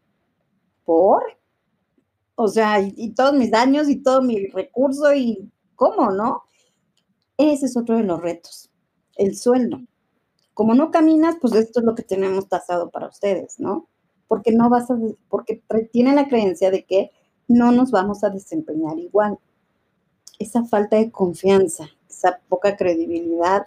[0.85, 1.23] ¿Por?
[2.35, 6.43] O sea, y, y todos mis daños y todo mi recurso y cómo, ¿no?
[7.39, 8.71] Ese es otro de los retos
[9.17, 9.81] el sueldo.
[10.55, 13.89] Como no caminas, pues esto es lo que tenemos tasado para ustedes, ¿no?
[14.29, 14.97] Porque no vas a,
[15.29, 17.11] porque tiene la creencia de que
[17.49, 19.39] no nos vamos a desempeñar igual.
[20.39, 23.67] Esa falta de confianza, esa poca credibilidad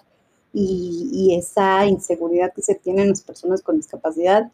[0.54, 4.52] y, esa inseguridad que se tiene en las personas con discapacidad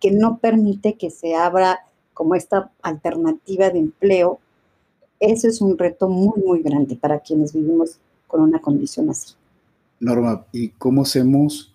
[0.00, 4.40] que no permite que se abra como esta alternativa de empleo.
[5.20, 9.34] Eso es un reto muy, muy grande para quienes vivimos con una condición así.
[10.00, 11.74] Norma, ¿y cómo hacemos,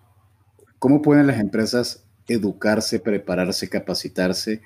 [0.80, 4.60] cómo pueden las empresas educarse, prepararse, capacitarse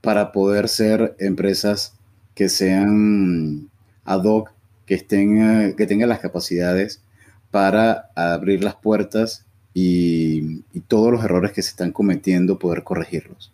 [0.00, 1.94] para poder ser empresas
[2.34, 3.68] que sean
[4.04, 4.52] ad hoc,
[4.86, 7.02] que, estén, eh, que tengan las capacidades
[7.50, 9.44] para abrir las puertas
[9.74, 13.52] y, todos los errores que se están cometiendo, poder corregirlos?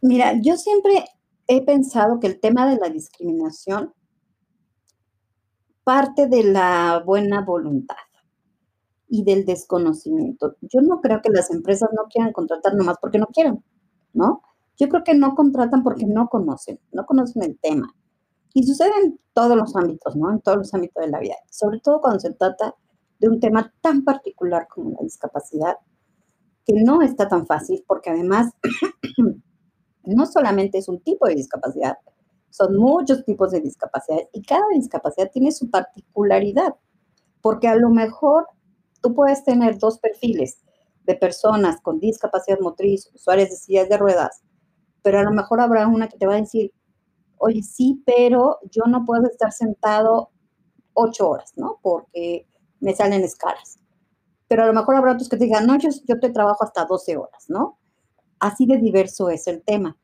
[0.00, 1.04] Mira, yo siempre
[1.46, 3.92] he pensado que el tema de la discriminación
[5.84, 7.96] parte de la buena voluntad
[9.12, 10.56] y del desconocimiento.
[10.62, 13.62] Yo no creo que las empresas no quieran contratar nomás porque no quieran,
[14.14, 14.40] ¿no?
[14.78, 17.94] Yo creo que no contratan porque no conocen, no conocen el tema.
[18.54, 20.30] Y sucede en todos los ámbitos, ¿no?
[20.30, 22.74] En todos los ámbitos de la vida, sobre todo cuando se trata
[23.18, 25.76] de un tema tan particular como la discapacidad,
[26.64, 28.50] que no está tan fácil porque además
[30.04, 31.98] no solamente es un tipo de discapacidad,
[32.48, 36.76] son muchos tipos de discapacidad y cada discapacidad tiene su particularidad,
[37.42, 38.46] porque a lo mejor
[39.02, 40.58] tú puedes tener dos perfiles
[41.04, 44.42] de personas con discapacidad motriz, usuarios de sillas de ruedas,
[45.02, 46.72] pero a lo mejor habrá una que te va a decir,
[47.38, 50.30] oye, sí, pero yo no puedo estar sentado
[50.94, 51.80] ocho horas, ¿no?
[51.82, 52.46] Porque
[52.80, 53.78] me salen escalas.
[54.46, 57.16] Pero a lo mejor habrá otros que te digan, no, yo, te trabajo hasta 12
[57.16, 57.78] horas, ¿no?
[58.38, 59.98] Así de diverso es el tema.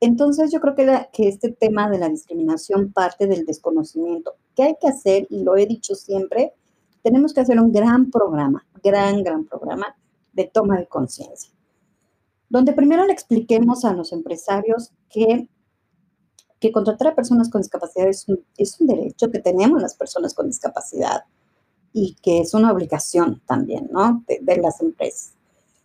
[0.00, 4.36] Entonces yo creo que, que este tema de la discriminación parte del desconocimiento.
[4.54, 5.26] ¿Qué hay que hacer?
[5.28, 6.54] Y lo he dicho siempre,
[7.02, 9.96] tenemos que hacer un gran programa, gran, gran programa
[10.32, 11.50] de toma de conciencia,
[12.48, 15.48] donde primero le expliquemos a los empresarios que,
[16.58, 20.34] que contratar a personas con discapacidad es un, es un derecho que tenemos las personas
[20.34, 21.24] con discapacidad
[21.92, 24.24] y que es una obligación también, ¿no?
[24.26, 25.34] De, las empresas.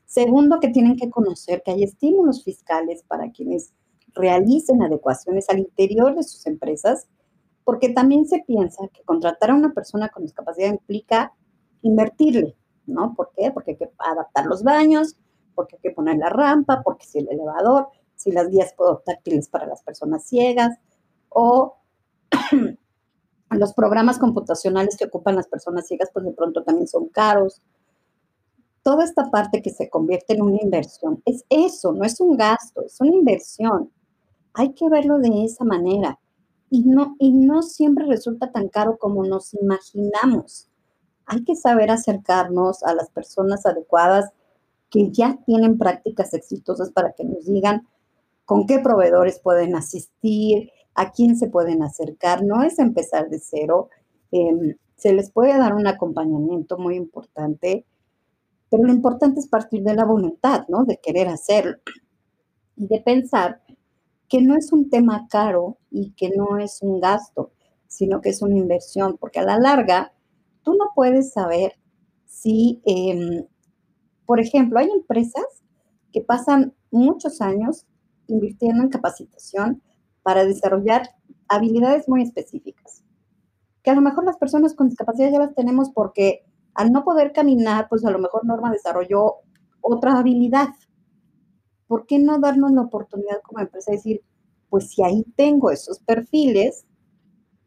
[0.06, 3.72] Segundo, que tienen que conocer que hay estímulos fiscales para quienes
[4.14, 7.08] realicen adecuaciones al interior de sus empresas,
[7.66, 11.34] porque también se piensa que contratar a una persona con discapacidad implica
[11.82, 13.14] invertirle, ¿no?
[13.16, 13.52] ¿Por qué?
[13.52, 15.18] Porque hay que adaptar los baños,
[15.56, 19.66] porque hay que poner la rampa, porque si el elevador, si las guías táctiles para
[19.66, 20.78] las personas ciegas,
[21.30, 21.78] o
[23.50, 27.62] los programas computacionales que ocupan las personas ciegas, pues de pronto también son caros.
[28.84, 32.84] Toda esta parte que se convierte en una inversión es eso, no es un gasto,
[32.84, 33.92] es una inversión.
[34.54, 36.20] Hay que verlo de esa manera.
[36.76, 40.68] Y no, y no siempre resulta tan caro como nos imaginamos.
[41.26, 44.32] Hay que saber acercarnos a las personas adecuadas
[44.90, 47.88] que ya tienen prácticas exitosas para que nos digan
[48.44, 53.88] con qué proveedores pueden asistir, a quién se pueden acercar, no es empezar de cero,
[54.32, 57.86] em, se les puede dar un acompañamiento muy importante,
[58.70, 60.84] pero lo importante es partir de la voluntad, ¿no?
[60.84, 61.78] De querer hacerlo
[62.76, 63.62] y de pensar
[64.30, 67.52] que no es un tema caro y que no es un gasto,
[67.88, 70.14] sino que es una inversión, porque a la larga
[70.64, 71.74] tú no puedes saber
[72.26, 73.46] si, em,
[74.26, 75.46] por ejemplo, hay empresas
[76.12, 77.86] que pasan muchos años
[78.28, 79.82] invirtiendo en capacitación
[80.24, 81.10] para desarrollar
[81.48, 83.04] habilidades muy específicas,
[83.84, 87.32] que a lo mejor las personas con discapacidad ya las tenemos porque al no poder
[87.32, 89.36] caminar, pues a lo mejor Norma desarrolló
[89.82, 90.70] otra habilidad.
[91.88, 94.22] ¿Por qué no darnos la oportunidad como empresa de decir,
[94.70, 96.86] pues si ahí tengo esos perfiles,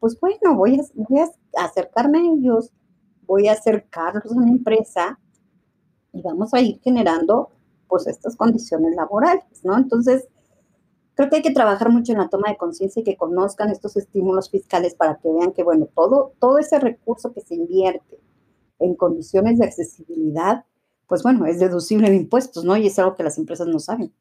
[0.01, 2.71] pues bueno, voy a, voy a acercarme a ellos,
[3.27, 5.19] voy a acercarlos a una empresa
[6.13, 7.51] y vamos a ir generando
[7.89, 9.77] pues estas condiciones laborales, ¿no?
[9.77, 10.29] Entonces,
[11.19, 13.97] Creo que hay que trabajar mucho en la toma de conciencia y que conozcan estos
[13.97, 18.21] estímulos fiscales para que vean que, bueno, todo, todo ese recurso que se invierte
[18.79, 20.65] en condiciones de accesibilidad,
[21.09, 22.77] pues bueno, es deducible de impuestos, ¿no?
[22.77, 24.13] Y es algo que las empresas no saben.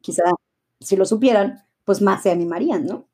[0.00, 0.22] Quizá
[0.80, 3.08] si lo supieran, pues más se animarían, ¿no?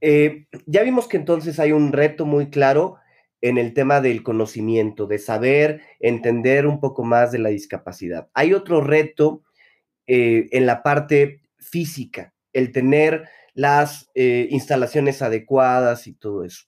[0.00, 2.96] Eh, ya vimos que entonces hay un reto muy claro
[3.42, 8.28] en el tema del conocimiento, de saber, entender un poco más de la discapacidad.
[8.32, 9.42] Hay otro reto
[10.06, 16.64] eh, en la parte física el tener las eh, instalaciones adecuadas y todo eso.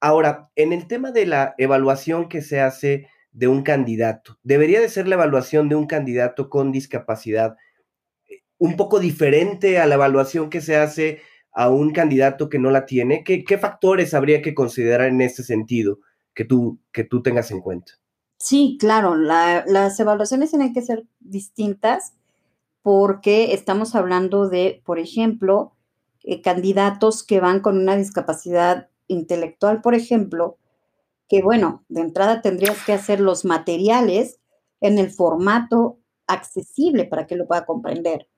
[0.00, 4.88] Ahora, en el tema de la evaluación que se hace de un candidato, debería de
[4.88, 7.56] ser la evaluación de un candidato con discapacidad
[8.28, 11.20] eh, un poco diferente a la evaluación que se hace
[11.52, 13.22] a un candidato que no la tiene.
[13.22, 16.00] ¿Qué, factores habría que considerar en ese sentido
[16.34, 17.92] que tú, que tú tengas en cuenta?
[18.38, 22.14] Sí, claro, las evaluaciones tienen que ser distintas
[22.82, 25.72] porque estamos hablando de, por ejemplo,
[26.24, 30.58] eh, candidatos que van con una discapacidad intelectual, por ejemplo,
[31.28, 34.40] que bueno, de entrada tendrías que hacer los materiales
[34.80, 38.28] en el formato accesible para que lo pueda comprender,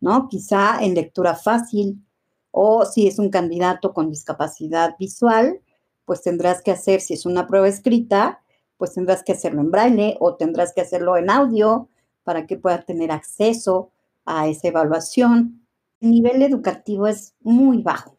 [0.00, 0.28] ¿no?
[0.28, 2.04] Quizá en lectura fácil
[2.50, 5.60] o si es un candidato con discapacidad visual,
[6.04, 8.42] pues tendrás que hacer, si es una prueba escrita,
[8.76, 11.88] pues tendrás que hacerlo en braille o tendrás que hacerlo en audio
[12.24, 13.92] para que pueda tener acceso
[14.24, 15.66] a esa evaluación.
[16.00, 18.18] El nivel educativo es muy bajo,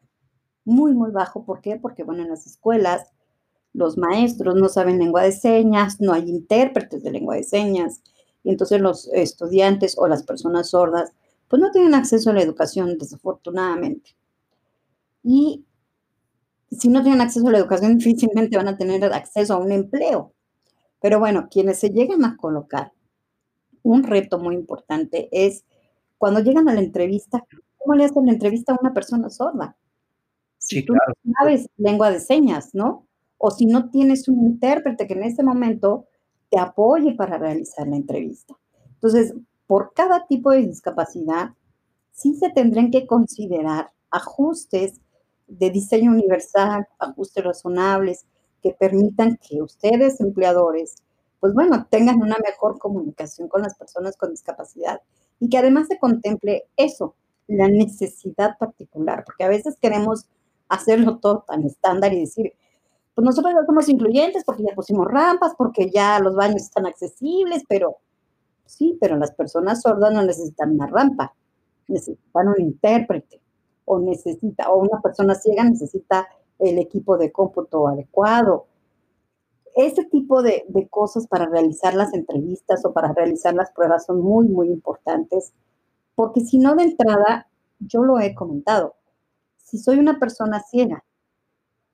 [0.63, 1.43] muy, muy bajo.
[1.43, 1.77] ¿Por qué?
[1.77, 3.11] Porque, bueno, en las escuelas
[3.73, 8.01] los maestros no saben lengua de señas, no hay intérpretes de lengua de señas,
[8.43, 11.11] y entonces los estudiantes o las personas sordas,
[11.47, 14.15] pues no tienen acceso a la educación, desafortunadamente.
[15.23, 15.65] Y
[16.71, 20.33] si no tienen acceso a la educación, difícilmente van a tener acceso a un empleo.
[21.01, 22.93] Pero bueno, quienes se llegan a colocar,
[23.83, 25.65] un reto muy importante es
[26.17, 27.43] cuando llegan a la entrevista,
[27.77, 29.75] ¿cómo le hacen la entrevista a una persona sorda?
[30.59, 33.07] Si tú no sabes lengua de señas, ¿no?
[33.43, 36.05] O si no tienes un intérprete que en ese momento
[36.51, 38.55] te apoye para realizar la entrevista.
[38.93, 39.33] Entonces,
[39.65, 41.49] por cada tipo de discapacidad,
[42.11, 45.01] sí se tendrán que considerar ajustes
[45.47, 48.25] de diseño universal, ajustes razonables,
[48.61, 50.97] que permitan que ustedes, empleadores,
[51.39, 55.01] pues bueno, tengan una mejor comunicación con las personas con discapacidad
[55.39, 57.15] y que además se contemple eso,
[57.47, 60.27] la necesidad particular, porque a veces queremos
[60.69, 62.53] hacerlo todo tan estándar y decir,
[63.13, 67.63] pues nosotros ya somos incluyentes porque ya pusimos rampas, porque ya los baños están accesibles,
[67.67, 67.97] pero
[68.65, 71.33] sí, pero las personas sordas no necesitan una rampa,
[71.87, 73.41] necesitan un intérprete
[73.85, 76.27] o necesita, o una persona ciega necesita
[76.59, 78.67] el equipo de cómputo adecuado.
[79.75, 84.21] Ese tipo de, de, cosas para realizar las entrevistas o para realizar las pruebas son
[84.21, 85.53] muy, muy importantes,
[86.15, 87.47] porque si no de entrada,
[87.79, 88.95] yo lo he comentado,
[89.57, 91.03] si soy una persona ciega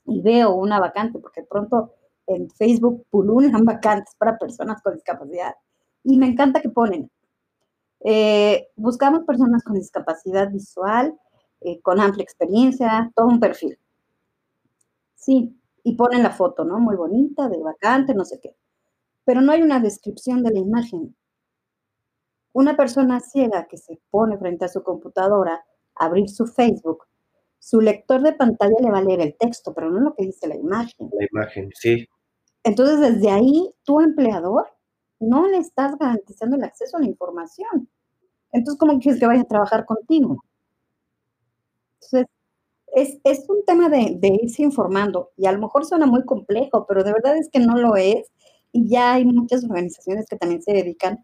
[0.07, 1.93] y veo una vacante, porque pronto
[2.25, 5.53] en Facebook pululan vacantes para personas con discapacidad,
[6.03, 7.11] y me encanta que ponen,
[8.01, 11.17] eh, buscamos personas con discapacidad visual,
[11.61, 13.77] eh, con amplia experiencia, todo un perfil.
[15.15, 16.79] Sí, y ponen la foto, ¿no?
[16.79, 18.55] Muy bonita, de vacante, no sé qué.
[19.25, 21.15] Pero no hay una descripción de la imagen.
[22.53, 25.65] Una persona ciega que se pone frente a su computadora
[25.95, 27.05] a abrir su Facebook,
[27.59, 30.47] su lector de pantalla le va a leer el texto, pero no lo que dice
[30.47, 31.09] la imagen.
[31.11, 32.07] La imagen, sí.
[32.63, 34.67] Entonces, desde ahí, tu empleador
[35.19, 37.89] no le estás garantizando el acceso a la información.
[38.51, 40.43] Entonces, ¿cómo quieres que vaya a trabajar contigo?
[42.01, 42.27] Entonces,
[43.23, 47.13] es, un tema de, irse informando y a lo mejor suena muy complejo, pero de
[47.13, 48.31] verdad es que no lo es.
[48.71, 51.23] Y ya hay muchas organizaciones que también se dedican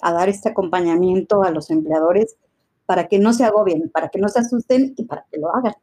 [0.00, 2.36] a dar este acompañamiento a los empleadores
[2.86, 5.74] para que no se agobien, para que no se asusten y para que lo hagan.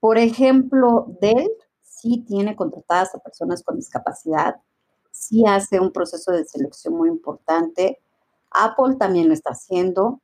[0.00, 1.50] Por ejemplo, Dell
[1.82, 4.56] sí tiene contratadas a personas con discapacidad,
[5.10, 8.00] sí hace un proceso de selección muy importante.
[8.50, 10.20] Apple también lo está haciendo.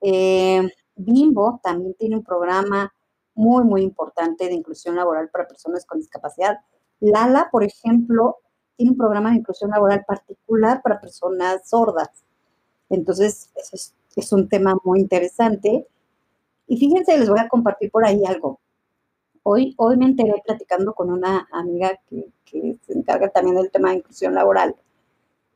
[0.00, 0.62] Eh,
[0.96, 2.92] Bimbo también tiene un programa
[3.34, 6.58] muy, muy importante de inclusión laboral para personas con discapacidad.
[7.00, 8.38] Lala, por ejemplo,
[8.76, 12.10] tiene un programa de inclusión laboral particular para personas sordas.
[12.88, 15.86] Entonces, eso es, es un tema muy interesante.
[16.66, 18.60] Y fíjense, les voy a compartir por ahí algo.
[19.42, 23.96] Hoy, hoy me enteré platicando con una amiga que, se encarga también del tema de
[23.96, 24.74] inclusión laboral,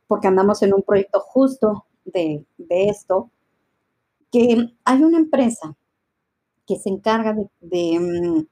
[0.07, 3.31] porque andamos en un proyecto justo de, de esto,
[4.31, 5.75] que hay una empresa
[6.67, 8.47] que se encarga de, mm,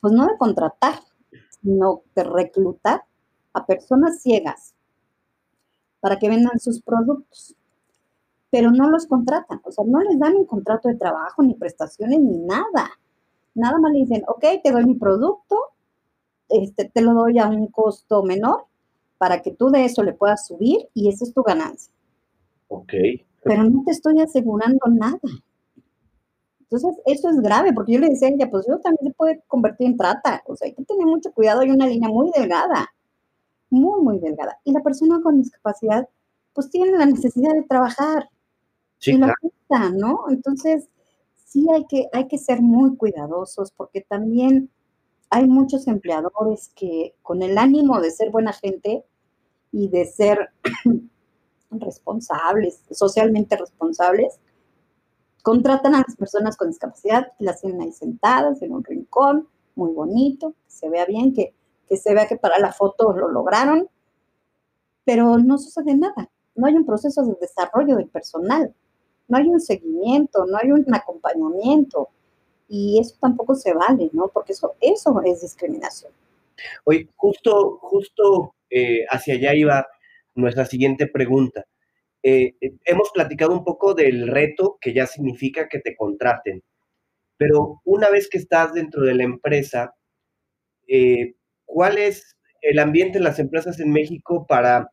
[0.00, 1.00] pues no de contratar,
[1.60, 3.04] sino de reclutar
[3.52, 4.74] a personas ciegas
[6.00, 7.54] para que vendan sus productos,
[8.54, 12.20] pero no los contratan, o sea, no les dan un contrato de trabajo, ni prestaciones,
[12.20, 12.88] ni nada.
[13.52, 15.58] Nada más le dicen, ok, te doy mi producto,
[16.48, 18.66] este, te lo doy a un costo menor
[19.18, 21.92] para que tú de eso le puedas subir y esa es tu ganancia.
[22.68, 22.92] Ok.
[23.42, 25.18] Pero no te estoy asegurando nada.
[26.60, 29.42] Entonces, eso es grave, porque yo le decía a ella, pues eso también se puede
[29.48, 30.44] convertir en trata.
[30.46, 32.94] O sea, hay que tener mucho cuidado, hay una línea muy delgada,
[33.68, 34.60] muy, muy delgada.
[34.62, 36.08] Y la persona con discapacidad,
[36.52, 38.28] pues tiene la necesidad de trabajar.
[38.98, 40.24] Sí, y la gusta, ¿no?
[40.30, 40.88] Entonces,
[41.44, 44.70] sí hay que, hay que ser muy cuidadosos, porque también
[45.30, 49.04] hay muchos empleadores que con el ánimo de ser buena gente
[49.72, 50.50] y de ser
[51.70, 54.38] responsables, socialmente responsables,
[55.44, 59.92] Contratan a las personas con discapacidad y las tienen ahí sentadas en un rincón, muy
[59.92, 61.52] bonito, que se vea bien, que,
[61.86, 63.90] que se vea que para la foto lo lograron,
[65.04, 66.30] pero no sucede nada.
[66.54, 68.74] No hay un proceso de desarrollo del personal,
[69.28, 72.08] no hay un seguimiento, no hay un acompañamiento.
[72.68, 74.28] Y eso tampoco se vale, ¿no?
[74.28, 76.12] Porque eso, eso es discriminación.
[76.84, 79.86] Oye, justo, justo eh, hacia allá iba
[80.34, 81.64] nuestra siguiente pregunta.
[82.22, 86.62] eh, eh, hemos platicado un poco del reto que ya significa que te contraten,
[87.38, 89.94] pero una vez que estás dentro de la empresa,
[90.88, 94.90] eh, ¿cuál es el ambiente en las empresas en México para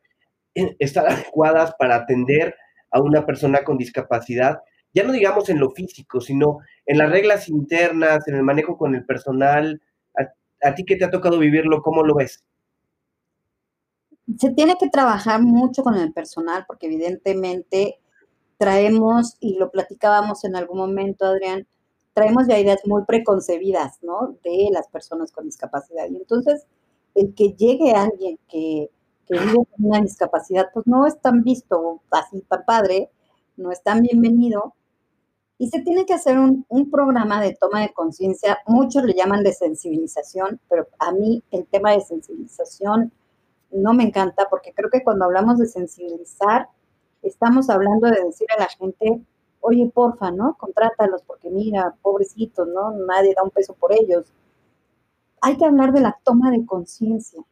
[0.54, 2.56] estar adecuadas para atender
[2.92, 4.60] a una persona con discapacidad?
[4.94, 8.94] Ya no digamos en lo físico, sino en las reglas internas, en el manejo con
[8.94, 9.80] el personal.
[10.62, 11.82] ¿A, ti qué te ha tocado vivirlo?
[11.82, 12.44] ¿Cómo lo ves?
[14.38, 17.98] se tiene que trabajar mucho con el personal porque evidentemente
[18.56, 21.66] traemos, y lo platicábamos en algún momento, Adrián,
[22.12, 24.36] traemos ya ideas muy preconcebidas, ¿no?
[24.44, 26.08] De las personas con discapacidad.
[26.08, 26.66] Y entonces,
[27.14, 28.88] el que llegue alguien que,
[29.28, 33.10] que vive con una discapacidad, pues no es tan visto, así tan padre,
[33.56, 34.74] no es tan bienvenido.
[35.58, 39.44] Y se tiene que hacer un, un programa de toma de conciencia, muchos le llaman
[39.44, 43.12] de sensibilización, pero a mí el tema de sensibilización
[43.72, 46.68] no me encanta porque creo que cuando hablamos de sensibilizar,
[47.22, 49.22] estamos hablando de decir a la gente,
[49.60, 50.56] oye, porfa, ¿no?
[50.58, 52.90] Contrátalos porque mira, pobrecitos, ¿no?
[52.92, 54.26] Nadie da un peso por ellos.
[55.40, 57.42] Hay que hablar de la toma de conciencia,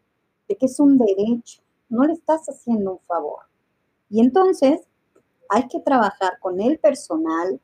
[0.51, 3.45] de que es un derecho, no le estás haciendo un favor.
[4.11, 4.81] Y entonces
[5.49, 7.61] hay que trabajar con el personal,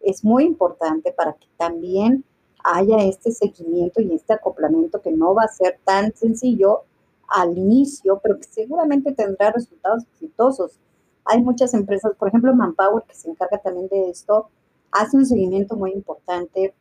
[0.00, 2.24] es muy importante para que también
[2.62, 6.84] haya este seguimiento y este acoplamiento que no va a ser tan sencillo
[7.26, 10.78] al inicio, pero que seguramente tendrá resultados exitosos.
[11.24, 14.48] Hay muchas empresas, por ejemplo, Manpower, que se encarga también de esto,
[14.92, 16.72] hace un seguimiento muy importante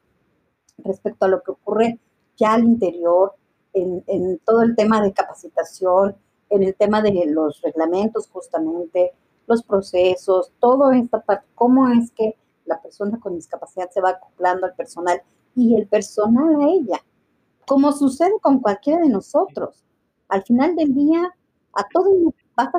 [0.78, 2.00] respecto a lo que ocurre
[2.38, 3.34] ya al interior,
[3.82, 6.16] en, en todo el tema de capacitación,
[6.50, 9.14] en el tema de los reglamentos justamente,
[9.48, 14.66] los procesos, toda esta parte, cómo es que la persona con discapacidad se va acoplando
[14.66, 15.22] al personal
[15.56, 17.02] y el personal a ella,
[17.66, 19.84] como sucede con cualquiera de nosotros
[20.30, 21.34] al final del día,
[21.74, 22.34] a todos nos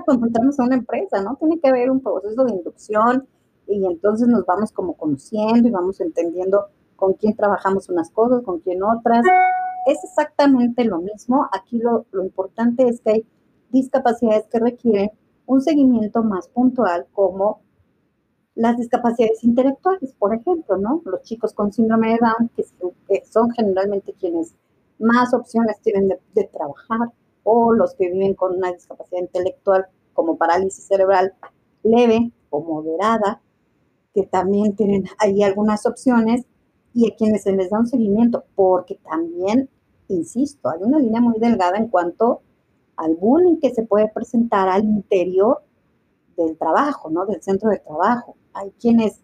[0.05, 1.36] cuando entramos a una empresa, ¿no?
[1.36, 3.26] Tiene que haber un proceso de inducción
[3.66, 8.59] y entonces nos vamos como conociendo y vamos entendiendo con quién trabajamos unas cosas, con
[8.61, 9.22] quién otras.
[9.89, 11.49] Es exactamente lo mismo.
[11.53, 13.26] Aquí lo, lo importante es que hay
[13.70, 15.11] discapacidades que requieren
[15.47, 17.62] un seguimiento más puntual como
[18.55, 21.01] las discapacidades intelectuales, por ejemplo, ¿no?
[21.05, 24.53] Los chicos con síndrome de Down, que, son generalmente quienes
[24.99, 27.12] más opciones tienen de trabajar,
[27.45, 31.32] o los que viven con una discapacidad intelectual como parálisis cerebral
[31.82, 33.41] leve o moderada,
[34.12, 36.45] que también tienen ahí algunas opciones
[36.93, 39.70] y a quienes se les da un seguimiento, porque también,
[40.09, 42.42] insisto, hay una línea muy delgada en cuanto
[42.96, 45.62] al bullying que se puede presentar al interior
[46.36, 47.26] del trabajo, ¿no?
[47.26, 48.36] Del centro de trabajo.
[48.52, 49.20] Hay quienes,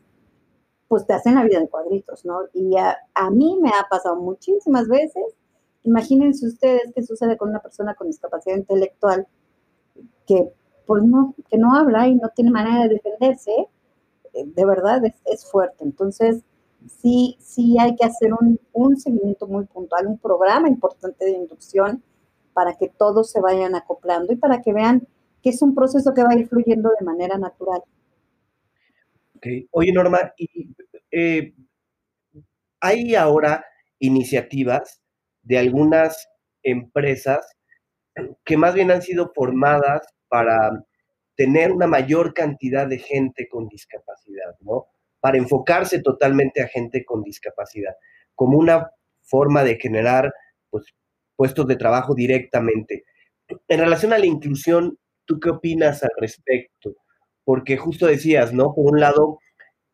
[0.88, 2.40] pues, te hacen la vida de cuadritos, ¿no?
[2.52, 2.96] Y a,
[3.30, 5.24] mí me ha pasado muchísimas veces
[5.84, 9.26] Imagínense ustedes qué sucede con una persona con discapacidad intelectual
[10.26, 10.50] que
[10.86, 13.68] pues no, que no habla y no tiene manera de defenderse,
[14.32, 15.84] eh, de verdad es, fuerte.
[15.84, 16.42] Entonces,
[16.88, 22.02] sí, sí hay que hacer un, un, seguimiento muy puntual, un programa importante de inducción
[22.52, 25.06] para que todos se vayan acoplando y para que vean
[25.42, 27.82] que es un proceso que va a de manera natural.
[29.36, 29.68] Okay.
[29.72, 30.74] Oye, Norma, y,
[31.10, 31.54] eh,
[32.80, 33.64] hay ahora
[33.98, 35.02] iniciativas
[35.42, 36.28] de algunas
[36.62, 37.46] empresas
[38.44, 40.84] que más bien han sido formadas para
[41.36, 44.86] tener una mayor cantidad de gente con discapacidad, ¿no?
[45.24, 47.94] Para enfocarse totalmente a gente con discapacidad,
[48.34, 48.90] como una
[49.22, 50.30] forma de generar
[50.68, 50.84] pues,
[51.34, 53.04] puestos de trabajo directamente.
[53.68, 56.96] En relación a la inclusión, ¿tú qué opinas al respecto?
[57.42, 58.74] Porque justo decías, ¿no?
[58.74, 59.38] Por un lado,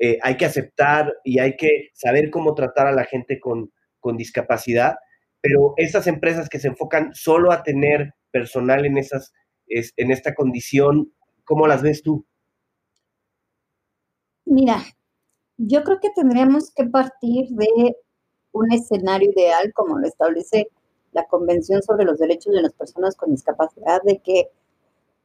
[0.01, 4.17] eh, hay que aceptar y hay que saber cómo tratar a la gente con, con
[4.17, 4.97] discapacidad,
[5.41, 9.33] pero esas empresas que se enfocan solo a tener personal en, esas,
[9.69, 11.13] en esta condición,
[11.45, 12.27] ¿cómo las ves tú?
[14.45, 14.83] Mira,
[15.67, 17.97] yo creo que tendríamos que partir de
[18.53, 20.69] un escenario ideal, como lo establece
[21.13, 24.51] la Convención sobre los Derechos de las Personas con Discapacidad, de que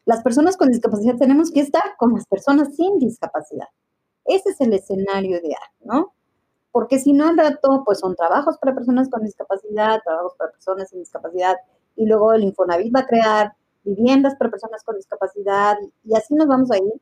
[0.06, 3.68] las personas con discapacidad tenemos que estar con las personas sin discapacidad.
[4.26, 6.16] Ese es el escenario ideal, ¿no?
[6.76, 10.90] porque si no, al rato, pues son trabajos para personas con discapacidad, trabajos para personas
[10.90, 11.56] sin discapacidad,
[11.96, 13.54] y luego el Infonavit va a crear
[13.86, 17.02] viviendas para personas con discapacidad, y, así nos vamos a ir,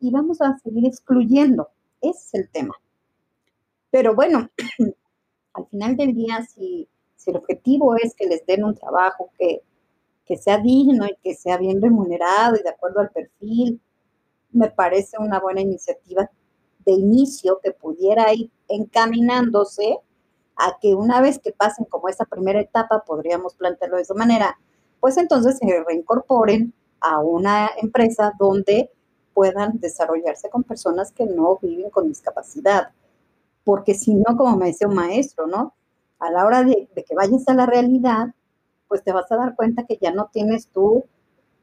[0.00, 1.68] y vamos a seguir excluyendo.
[2.02, 2.74] Ese es el tema.
[3.90, 4.50] Pero bueno,
[5.54, 9.62] al final del día, si, si el objetivo es que les den un trabajo que,
[10.26, 13.80] que sea digno y que sea bien remunerado y de acuerdo al perfil,
[14.50, 16.30] me parece una buena iniciativa
[16.84, 19.98] de inicio que pudiera ir encaminándose
[20.56, 24.58] a que una vez que pasen como esa primera etapa, podríamos plantearlo de esa manera,
[25.00, 28.90] pues entonces se reincorporen a una empresa donde
[29.34, 32.90] puedan desarrollarse con personas que no viven con discapacidad.
[33.64, 35.74] Porque si no, como me decía un maestro, ¿no?
[36.18, 38.34] A la hora de, que vayas a la realidad,
[38.88, 41.04] pues te vas a dar cuenta que ya no tienes tu,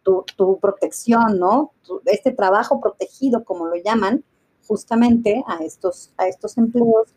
[0.04, 1.72] tu, protección, ¿no?
[2.06, 4.24] este trabajo protegido, como lo llaman,
[4.68, 7.14] justamente a estos, a estos empleos.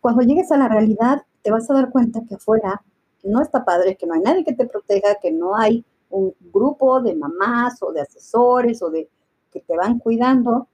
[0.00, 2.82] Cuando llegues a la realidad, te vas a dar cuenta que afuera
[3.22, 7.00] no está padre, que no hay nadie que te proteja, que no hay un grupo
[7.00, 9.08] de mamás o de asesores o de
[9.56, 10.68] que te van cuidando,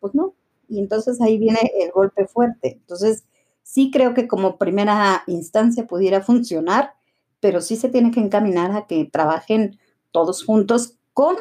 [0.00, 0.34] pues no.
[0.68, 2.72] Y entonces ahí viene el golpe fuerte.
[2.80, 3.24] Entonces,
[3.62, 6.94] sí creo que como primera instancia pudiera funcionar,
[7.40, 9.78] pero sí se tiene que encaminar a que trabajen
[10.10, 11.36] todos juntos con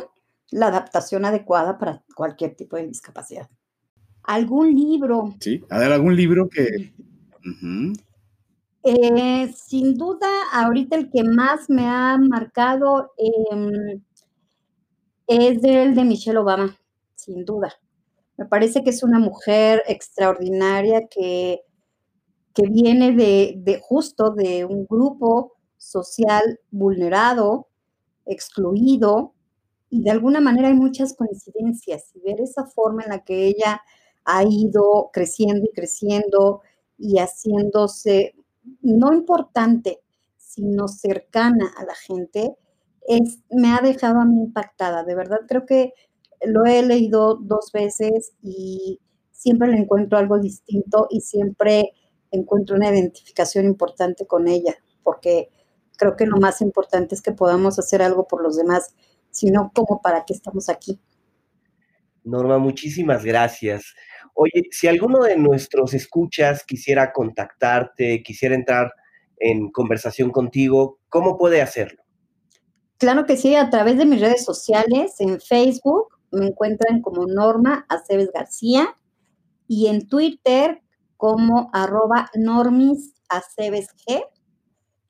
[0.52, 3.50] la adaptación adecuada para cualquier tipo de discapacidad.
[4.24, 5.36] ¿Algún libro?
[5.40, 6.94] Sí, a ver, algún libro que...
[8.88, 14.00] Eh, sin duda, ahorita el que más me ha marcado em,
[15.28, 16.78] es el de Michelle Obama,
[17.16, 17.74] sin duda.
[18.38, 21.62] Me parece que es una mujer extraordinaria que,
[22.54, 27.68] que viene de, de justo de un grupo social vulnerado,
[28.26, 29.34] excluido,
[29.90, 32.12] y de alguna manera hay muchas coincidencias.
[32.16, 33.82] Y ver esa forma en la que ella
[34.26, 36.62] ha ido creciendo y creciendo
[36.98, 38.36] y haciéndose
[38.82, 40.02] no importante,
[40.38, 42.56] sino cercana a la gente,
[43.50, 45.04] me ha dejado a mí impactada.
[45.04, 45.94] De verdad, creo que
[46.46, 49.00] lo he leído dos veces y
[49.32, 51.94] siempre le encuentro algo distinto y siempre
[52.32, 55.50] encuentro una identificación importante con ella, porque
[55.98, 58.94] creo que lo más importante es que podamos hacer algo por los demás,
[59.32, 61.00] sino como para qué estamos aquí.
[62.24, 63.94] Norma, muchísimas gracias.
[64.34, 68.94] Oye, si alguno de nuestros escuchas quisiera contactarte, quisiera entrar
[69.38, 72.05] en conversación contigo, ¿cómo puede hacerlo?
[72.98, 77.86] Claro que sí, a través de mis redes sociales, en Facebook me encuentran como Norma
[77.90, 78.98] Aceves García
[79.68, 80.82] y en Twitter
[81.18, 83.14] como arroba Normis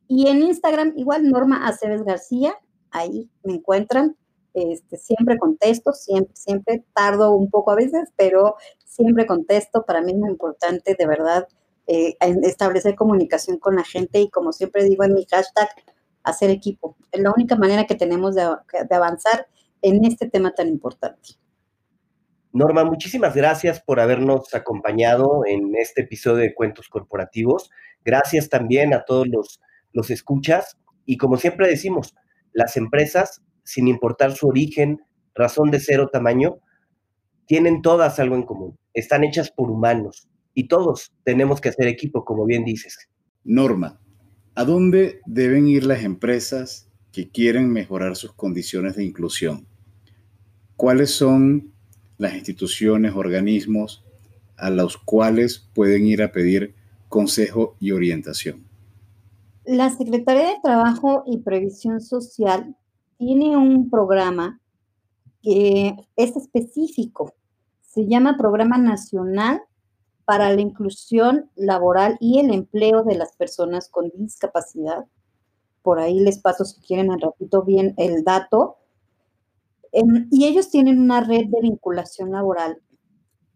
[0.08, 2.56] y en Instagram igual Norma Aceves García,
[2.92, 4.16] ahí me encuentran.
[4.54, 8.56] Este, siempre contesto, siempre, siempre tardo un poco a veces, pero
[8.86, 9.84] siempre contesto.
[9.84, 11.48] Para mí es muy importante, de verdad,
[11.88, 15.68] eh, establecer comunicación con la gente y como siempre digo en mi hashtag,
[16.26, 16.98] hacer equipo.
[17.12, 19.48] Es la única manera que tenemos de, de avanzar
[19.82, 21.36] en este tema tan importante.
[22.52, 27.70] Norma, muchísimas gracias por habernos acompañado en este episodio de Cuentos Corporativos.
[28.04, 29.60] Gracias también a todos los,
[29.92, 30.78] los escuchas.
[31.06, 32.16] Y como siempre decimos,
[32.54, 35.02] las empresas sin importar su origen,
[35.34, 36.60] razón de ser o tamaño,
[37.46, 38.80] tienen todas algo en común.
[38.94, 43.10] Están hechas por humanos y todos tenemos que hacer equipo, como bien dices.
[43.44, 44.00] Norma,
[44.56, 49.68] ¿a dónde deben ir las empresas que quieren mejorar sus condiciones de inclusión?
[50.76, 51.72] ¿Cuáles son
[52.18, 54.04] las instituciones, organismos
[54.58, 56.74] a los cuales pueden ir a pedir
[57.10, 58.66] consejo y orientación?
[59.66, 62.76] La Secretaría de Trabajo y Previsión Social
[63.18, 64.60] tiene un programa
[65.42, 67.34] que es específico.
[67.82, 69.62] Se llama Programa Nacional
[70.26, 75.06] para la Inclusión Laboral y el Empleo de las Personas con Discapacidad.
[75.82, 78.78] Por ahí les paso si quieren al ratito bien el dato.
[79.92, 82.82] Em, y ellos tienen una red de vinculación laboral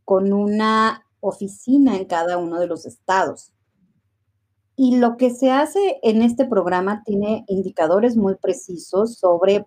[0.06, 3.52] con una oficina en cada uno de los estados.
[4.76, 9.66] Y lo que se hace en este programa tiene indicadores muy precisos sobre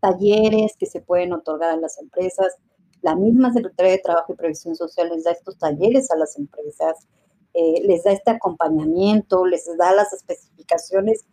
[0.00, 2.56] talleres que se pueden otorgar a las empresas.
[3.02, 7.06] La misma Secretaría de Trabajo y Previsión Social les da estos talleres a las empresas,
[7.54, 11.24] eh, les da este acompañamiento, les da las especificaciones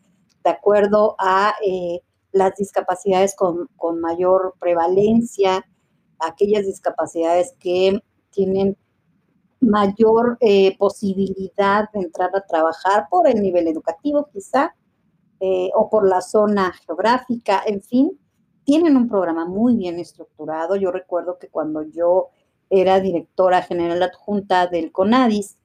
[0.44, 2.02] de acuerdo a eh,
[2.32, 5.66] las discapacidades con, con mayor prevalencia,
[6.20, 8.00] aquellas discapacidades que
[8.30, 8.78] tienen
[9.60, 14.76] mayor eh, posibilidad de entrar a trabajar por el nivel educativo quizá,
[15.76, 18.18] o por la zona geográfica, en fin,
[18.66, 20.76] tienen un programa muy bien estructurado.
[20.76, 22.30] Yo recuerdo que cuando yo
[22.70, 25.58] era directora general adjunta del CONADIS,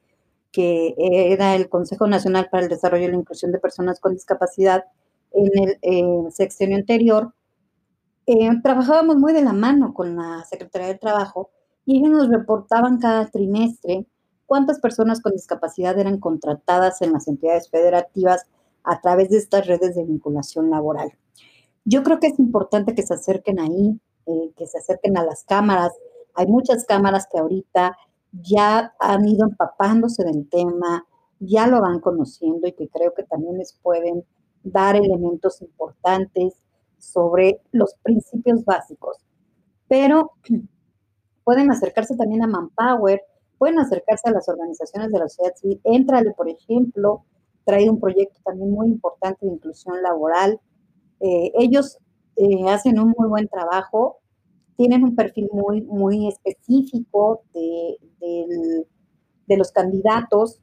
[0.52, 4.84] que era el Consejo Nacional para el Desarrollo y la Inclusión de Personas con Discapacidad
[5.32, 7.32] en el eh, sexenio anterior,
[8.62, 11.50] trabajábamos muy de la mano con la Secretaría de Trabajo
[11.86, 14.06] y ellos nos reportaban cada trimestre
[14.44, 18.46] cuántas personas con discapacidad eran contratadas en las entidades federativas
[18.84, 21.12] a través de estas redes de vinculación laboral.
[21.84, 25.44] Yo creo que es importante que se acerquen ahí, eh, que se acerquen a las
[25.44, 25.92] cámaras.
[26.34, 27.96] Hay muchas cámaras que ahorita
[28.32, 31.06] ya han ido empapándose del tema,
[31.40, 34.24] ya lo van conociendo y que creo que también les pueden
[34.62, 36.54] dar elementos importantes
[36.98, 39.18] sobre los principios básicos
[39.88, 40.32] pero
[41.44, 43.22] pueden acercarse también a Manpower,
[43.56, 45.80] pueden acercarse a las organizaciones de la sociedad civil.
[45.84, 47.24] Entrale, por ejemplo,
[47.64, 50.60] trae un proyecto también muy importante de inclusión laboral.
[51.20, 51.98] Eh, ellos
[52.36, 54.18] eh, hacen un muy buen trabajo,
[54.76, 57.96] tienen un perfil muy, muy específico de,
[59.56, 60.60] los candidatos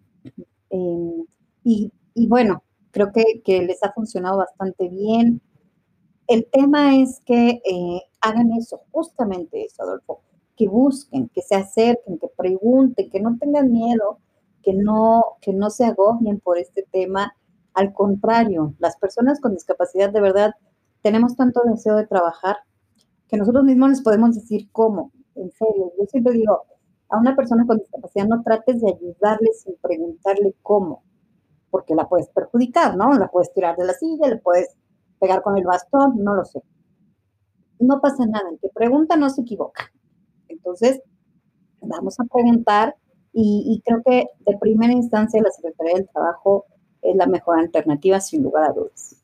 [0.70, 1.26] em,
[1.64, 1.92] y,
[2.28, 5.42] bueno, creo que, que, les ha funcionado bastante bien.
[6.28, 10.22] El tema es que eh, hagan eso, justamente eso, Adolfo,
[10.56, 14.20] que busquen, que se acerquen, que pregunten, que no tengan miedo,
[14.64, 17.36] que no, que no se agobien por este tema.
[17.76, 20.52] Al contrario, las personas con discapacidad de verdad
[21.02, 22.58] tenemos tanto deseo de trabajar
[23.28, 25.12] que nosotros mismos les podemos decir cómo.
[25.36, 26.64] En serio, yo siempre digo,
[27.10, 31.04] a una persona con discapacidad no trates de ayudarle sin preguntarle cómo,
[31.70, 33.14] porque la puedes perjudicar, ¿no?
[33.14, 34.76] La puedes tirar de la silla, le puedes
[35.20, 36.62] pegar con el bastón, no lo sé.
[37.80, 39.92] No pasa nada, el que pregunta no se equivoca.
[40.48, 41.02] Entonces,
[41.82, 42.96] vamos a preguntar
[43.38, 46.66] y, creo que de primera instancia la Secretaría del Trabajo
[47.10, 49.24] es la mejor alternativa, sin lugar a dudas.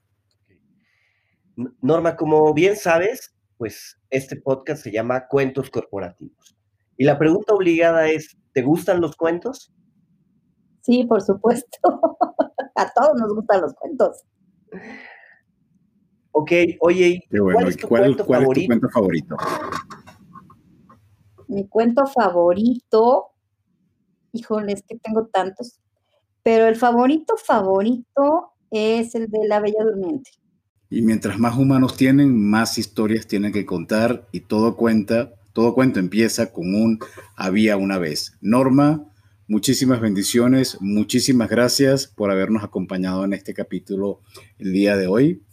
[1.81, 6.57] Norma, como bien sabes, pues este podcast se llama Cuentos Corporativos.
[6.97, 9.73] Y la pregunta obligada es, ¿te gustan los cuentos?
[10.81, 11.79] Sí, por supuesto.
[12.75, 14.23] a todos nos gustan los cuentos.
[16.31, 19.35] Ok, oye, ¿cuál, es tu, cuento favorito?
[21.47, 23.31] Mi cuento favorito,
[24.31, 25.80] híjole, es que tengo tantos,
[26.43, 30.31] pero el favorito favorito es el de La Bella Durmiente.
[30.89, 35.99] Y mientras más humanos tienen, más historias tienen que contar y todo cuenta, todo cuento
[35.99, 36.99] empieza con un
[37.35, 38.37] había una vez.
[38.41, 39.05] Norma,
[39.47, 44.19] muchísimas bendiciones, muchísimas gracias por habernos acompañado en este capítulo
[44.57, 45.43] el día de hoy.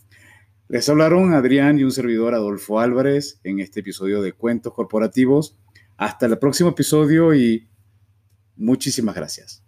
[0.68, 5.56] Les hablaron Adrián y un servidor Adolfo Álvarez en este episodio de Cuentos Corporativos.
[5.96, 7.68] Hasta el próximo episodio y
[8.56, 9.67] muchísimas gracias.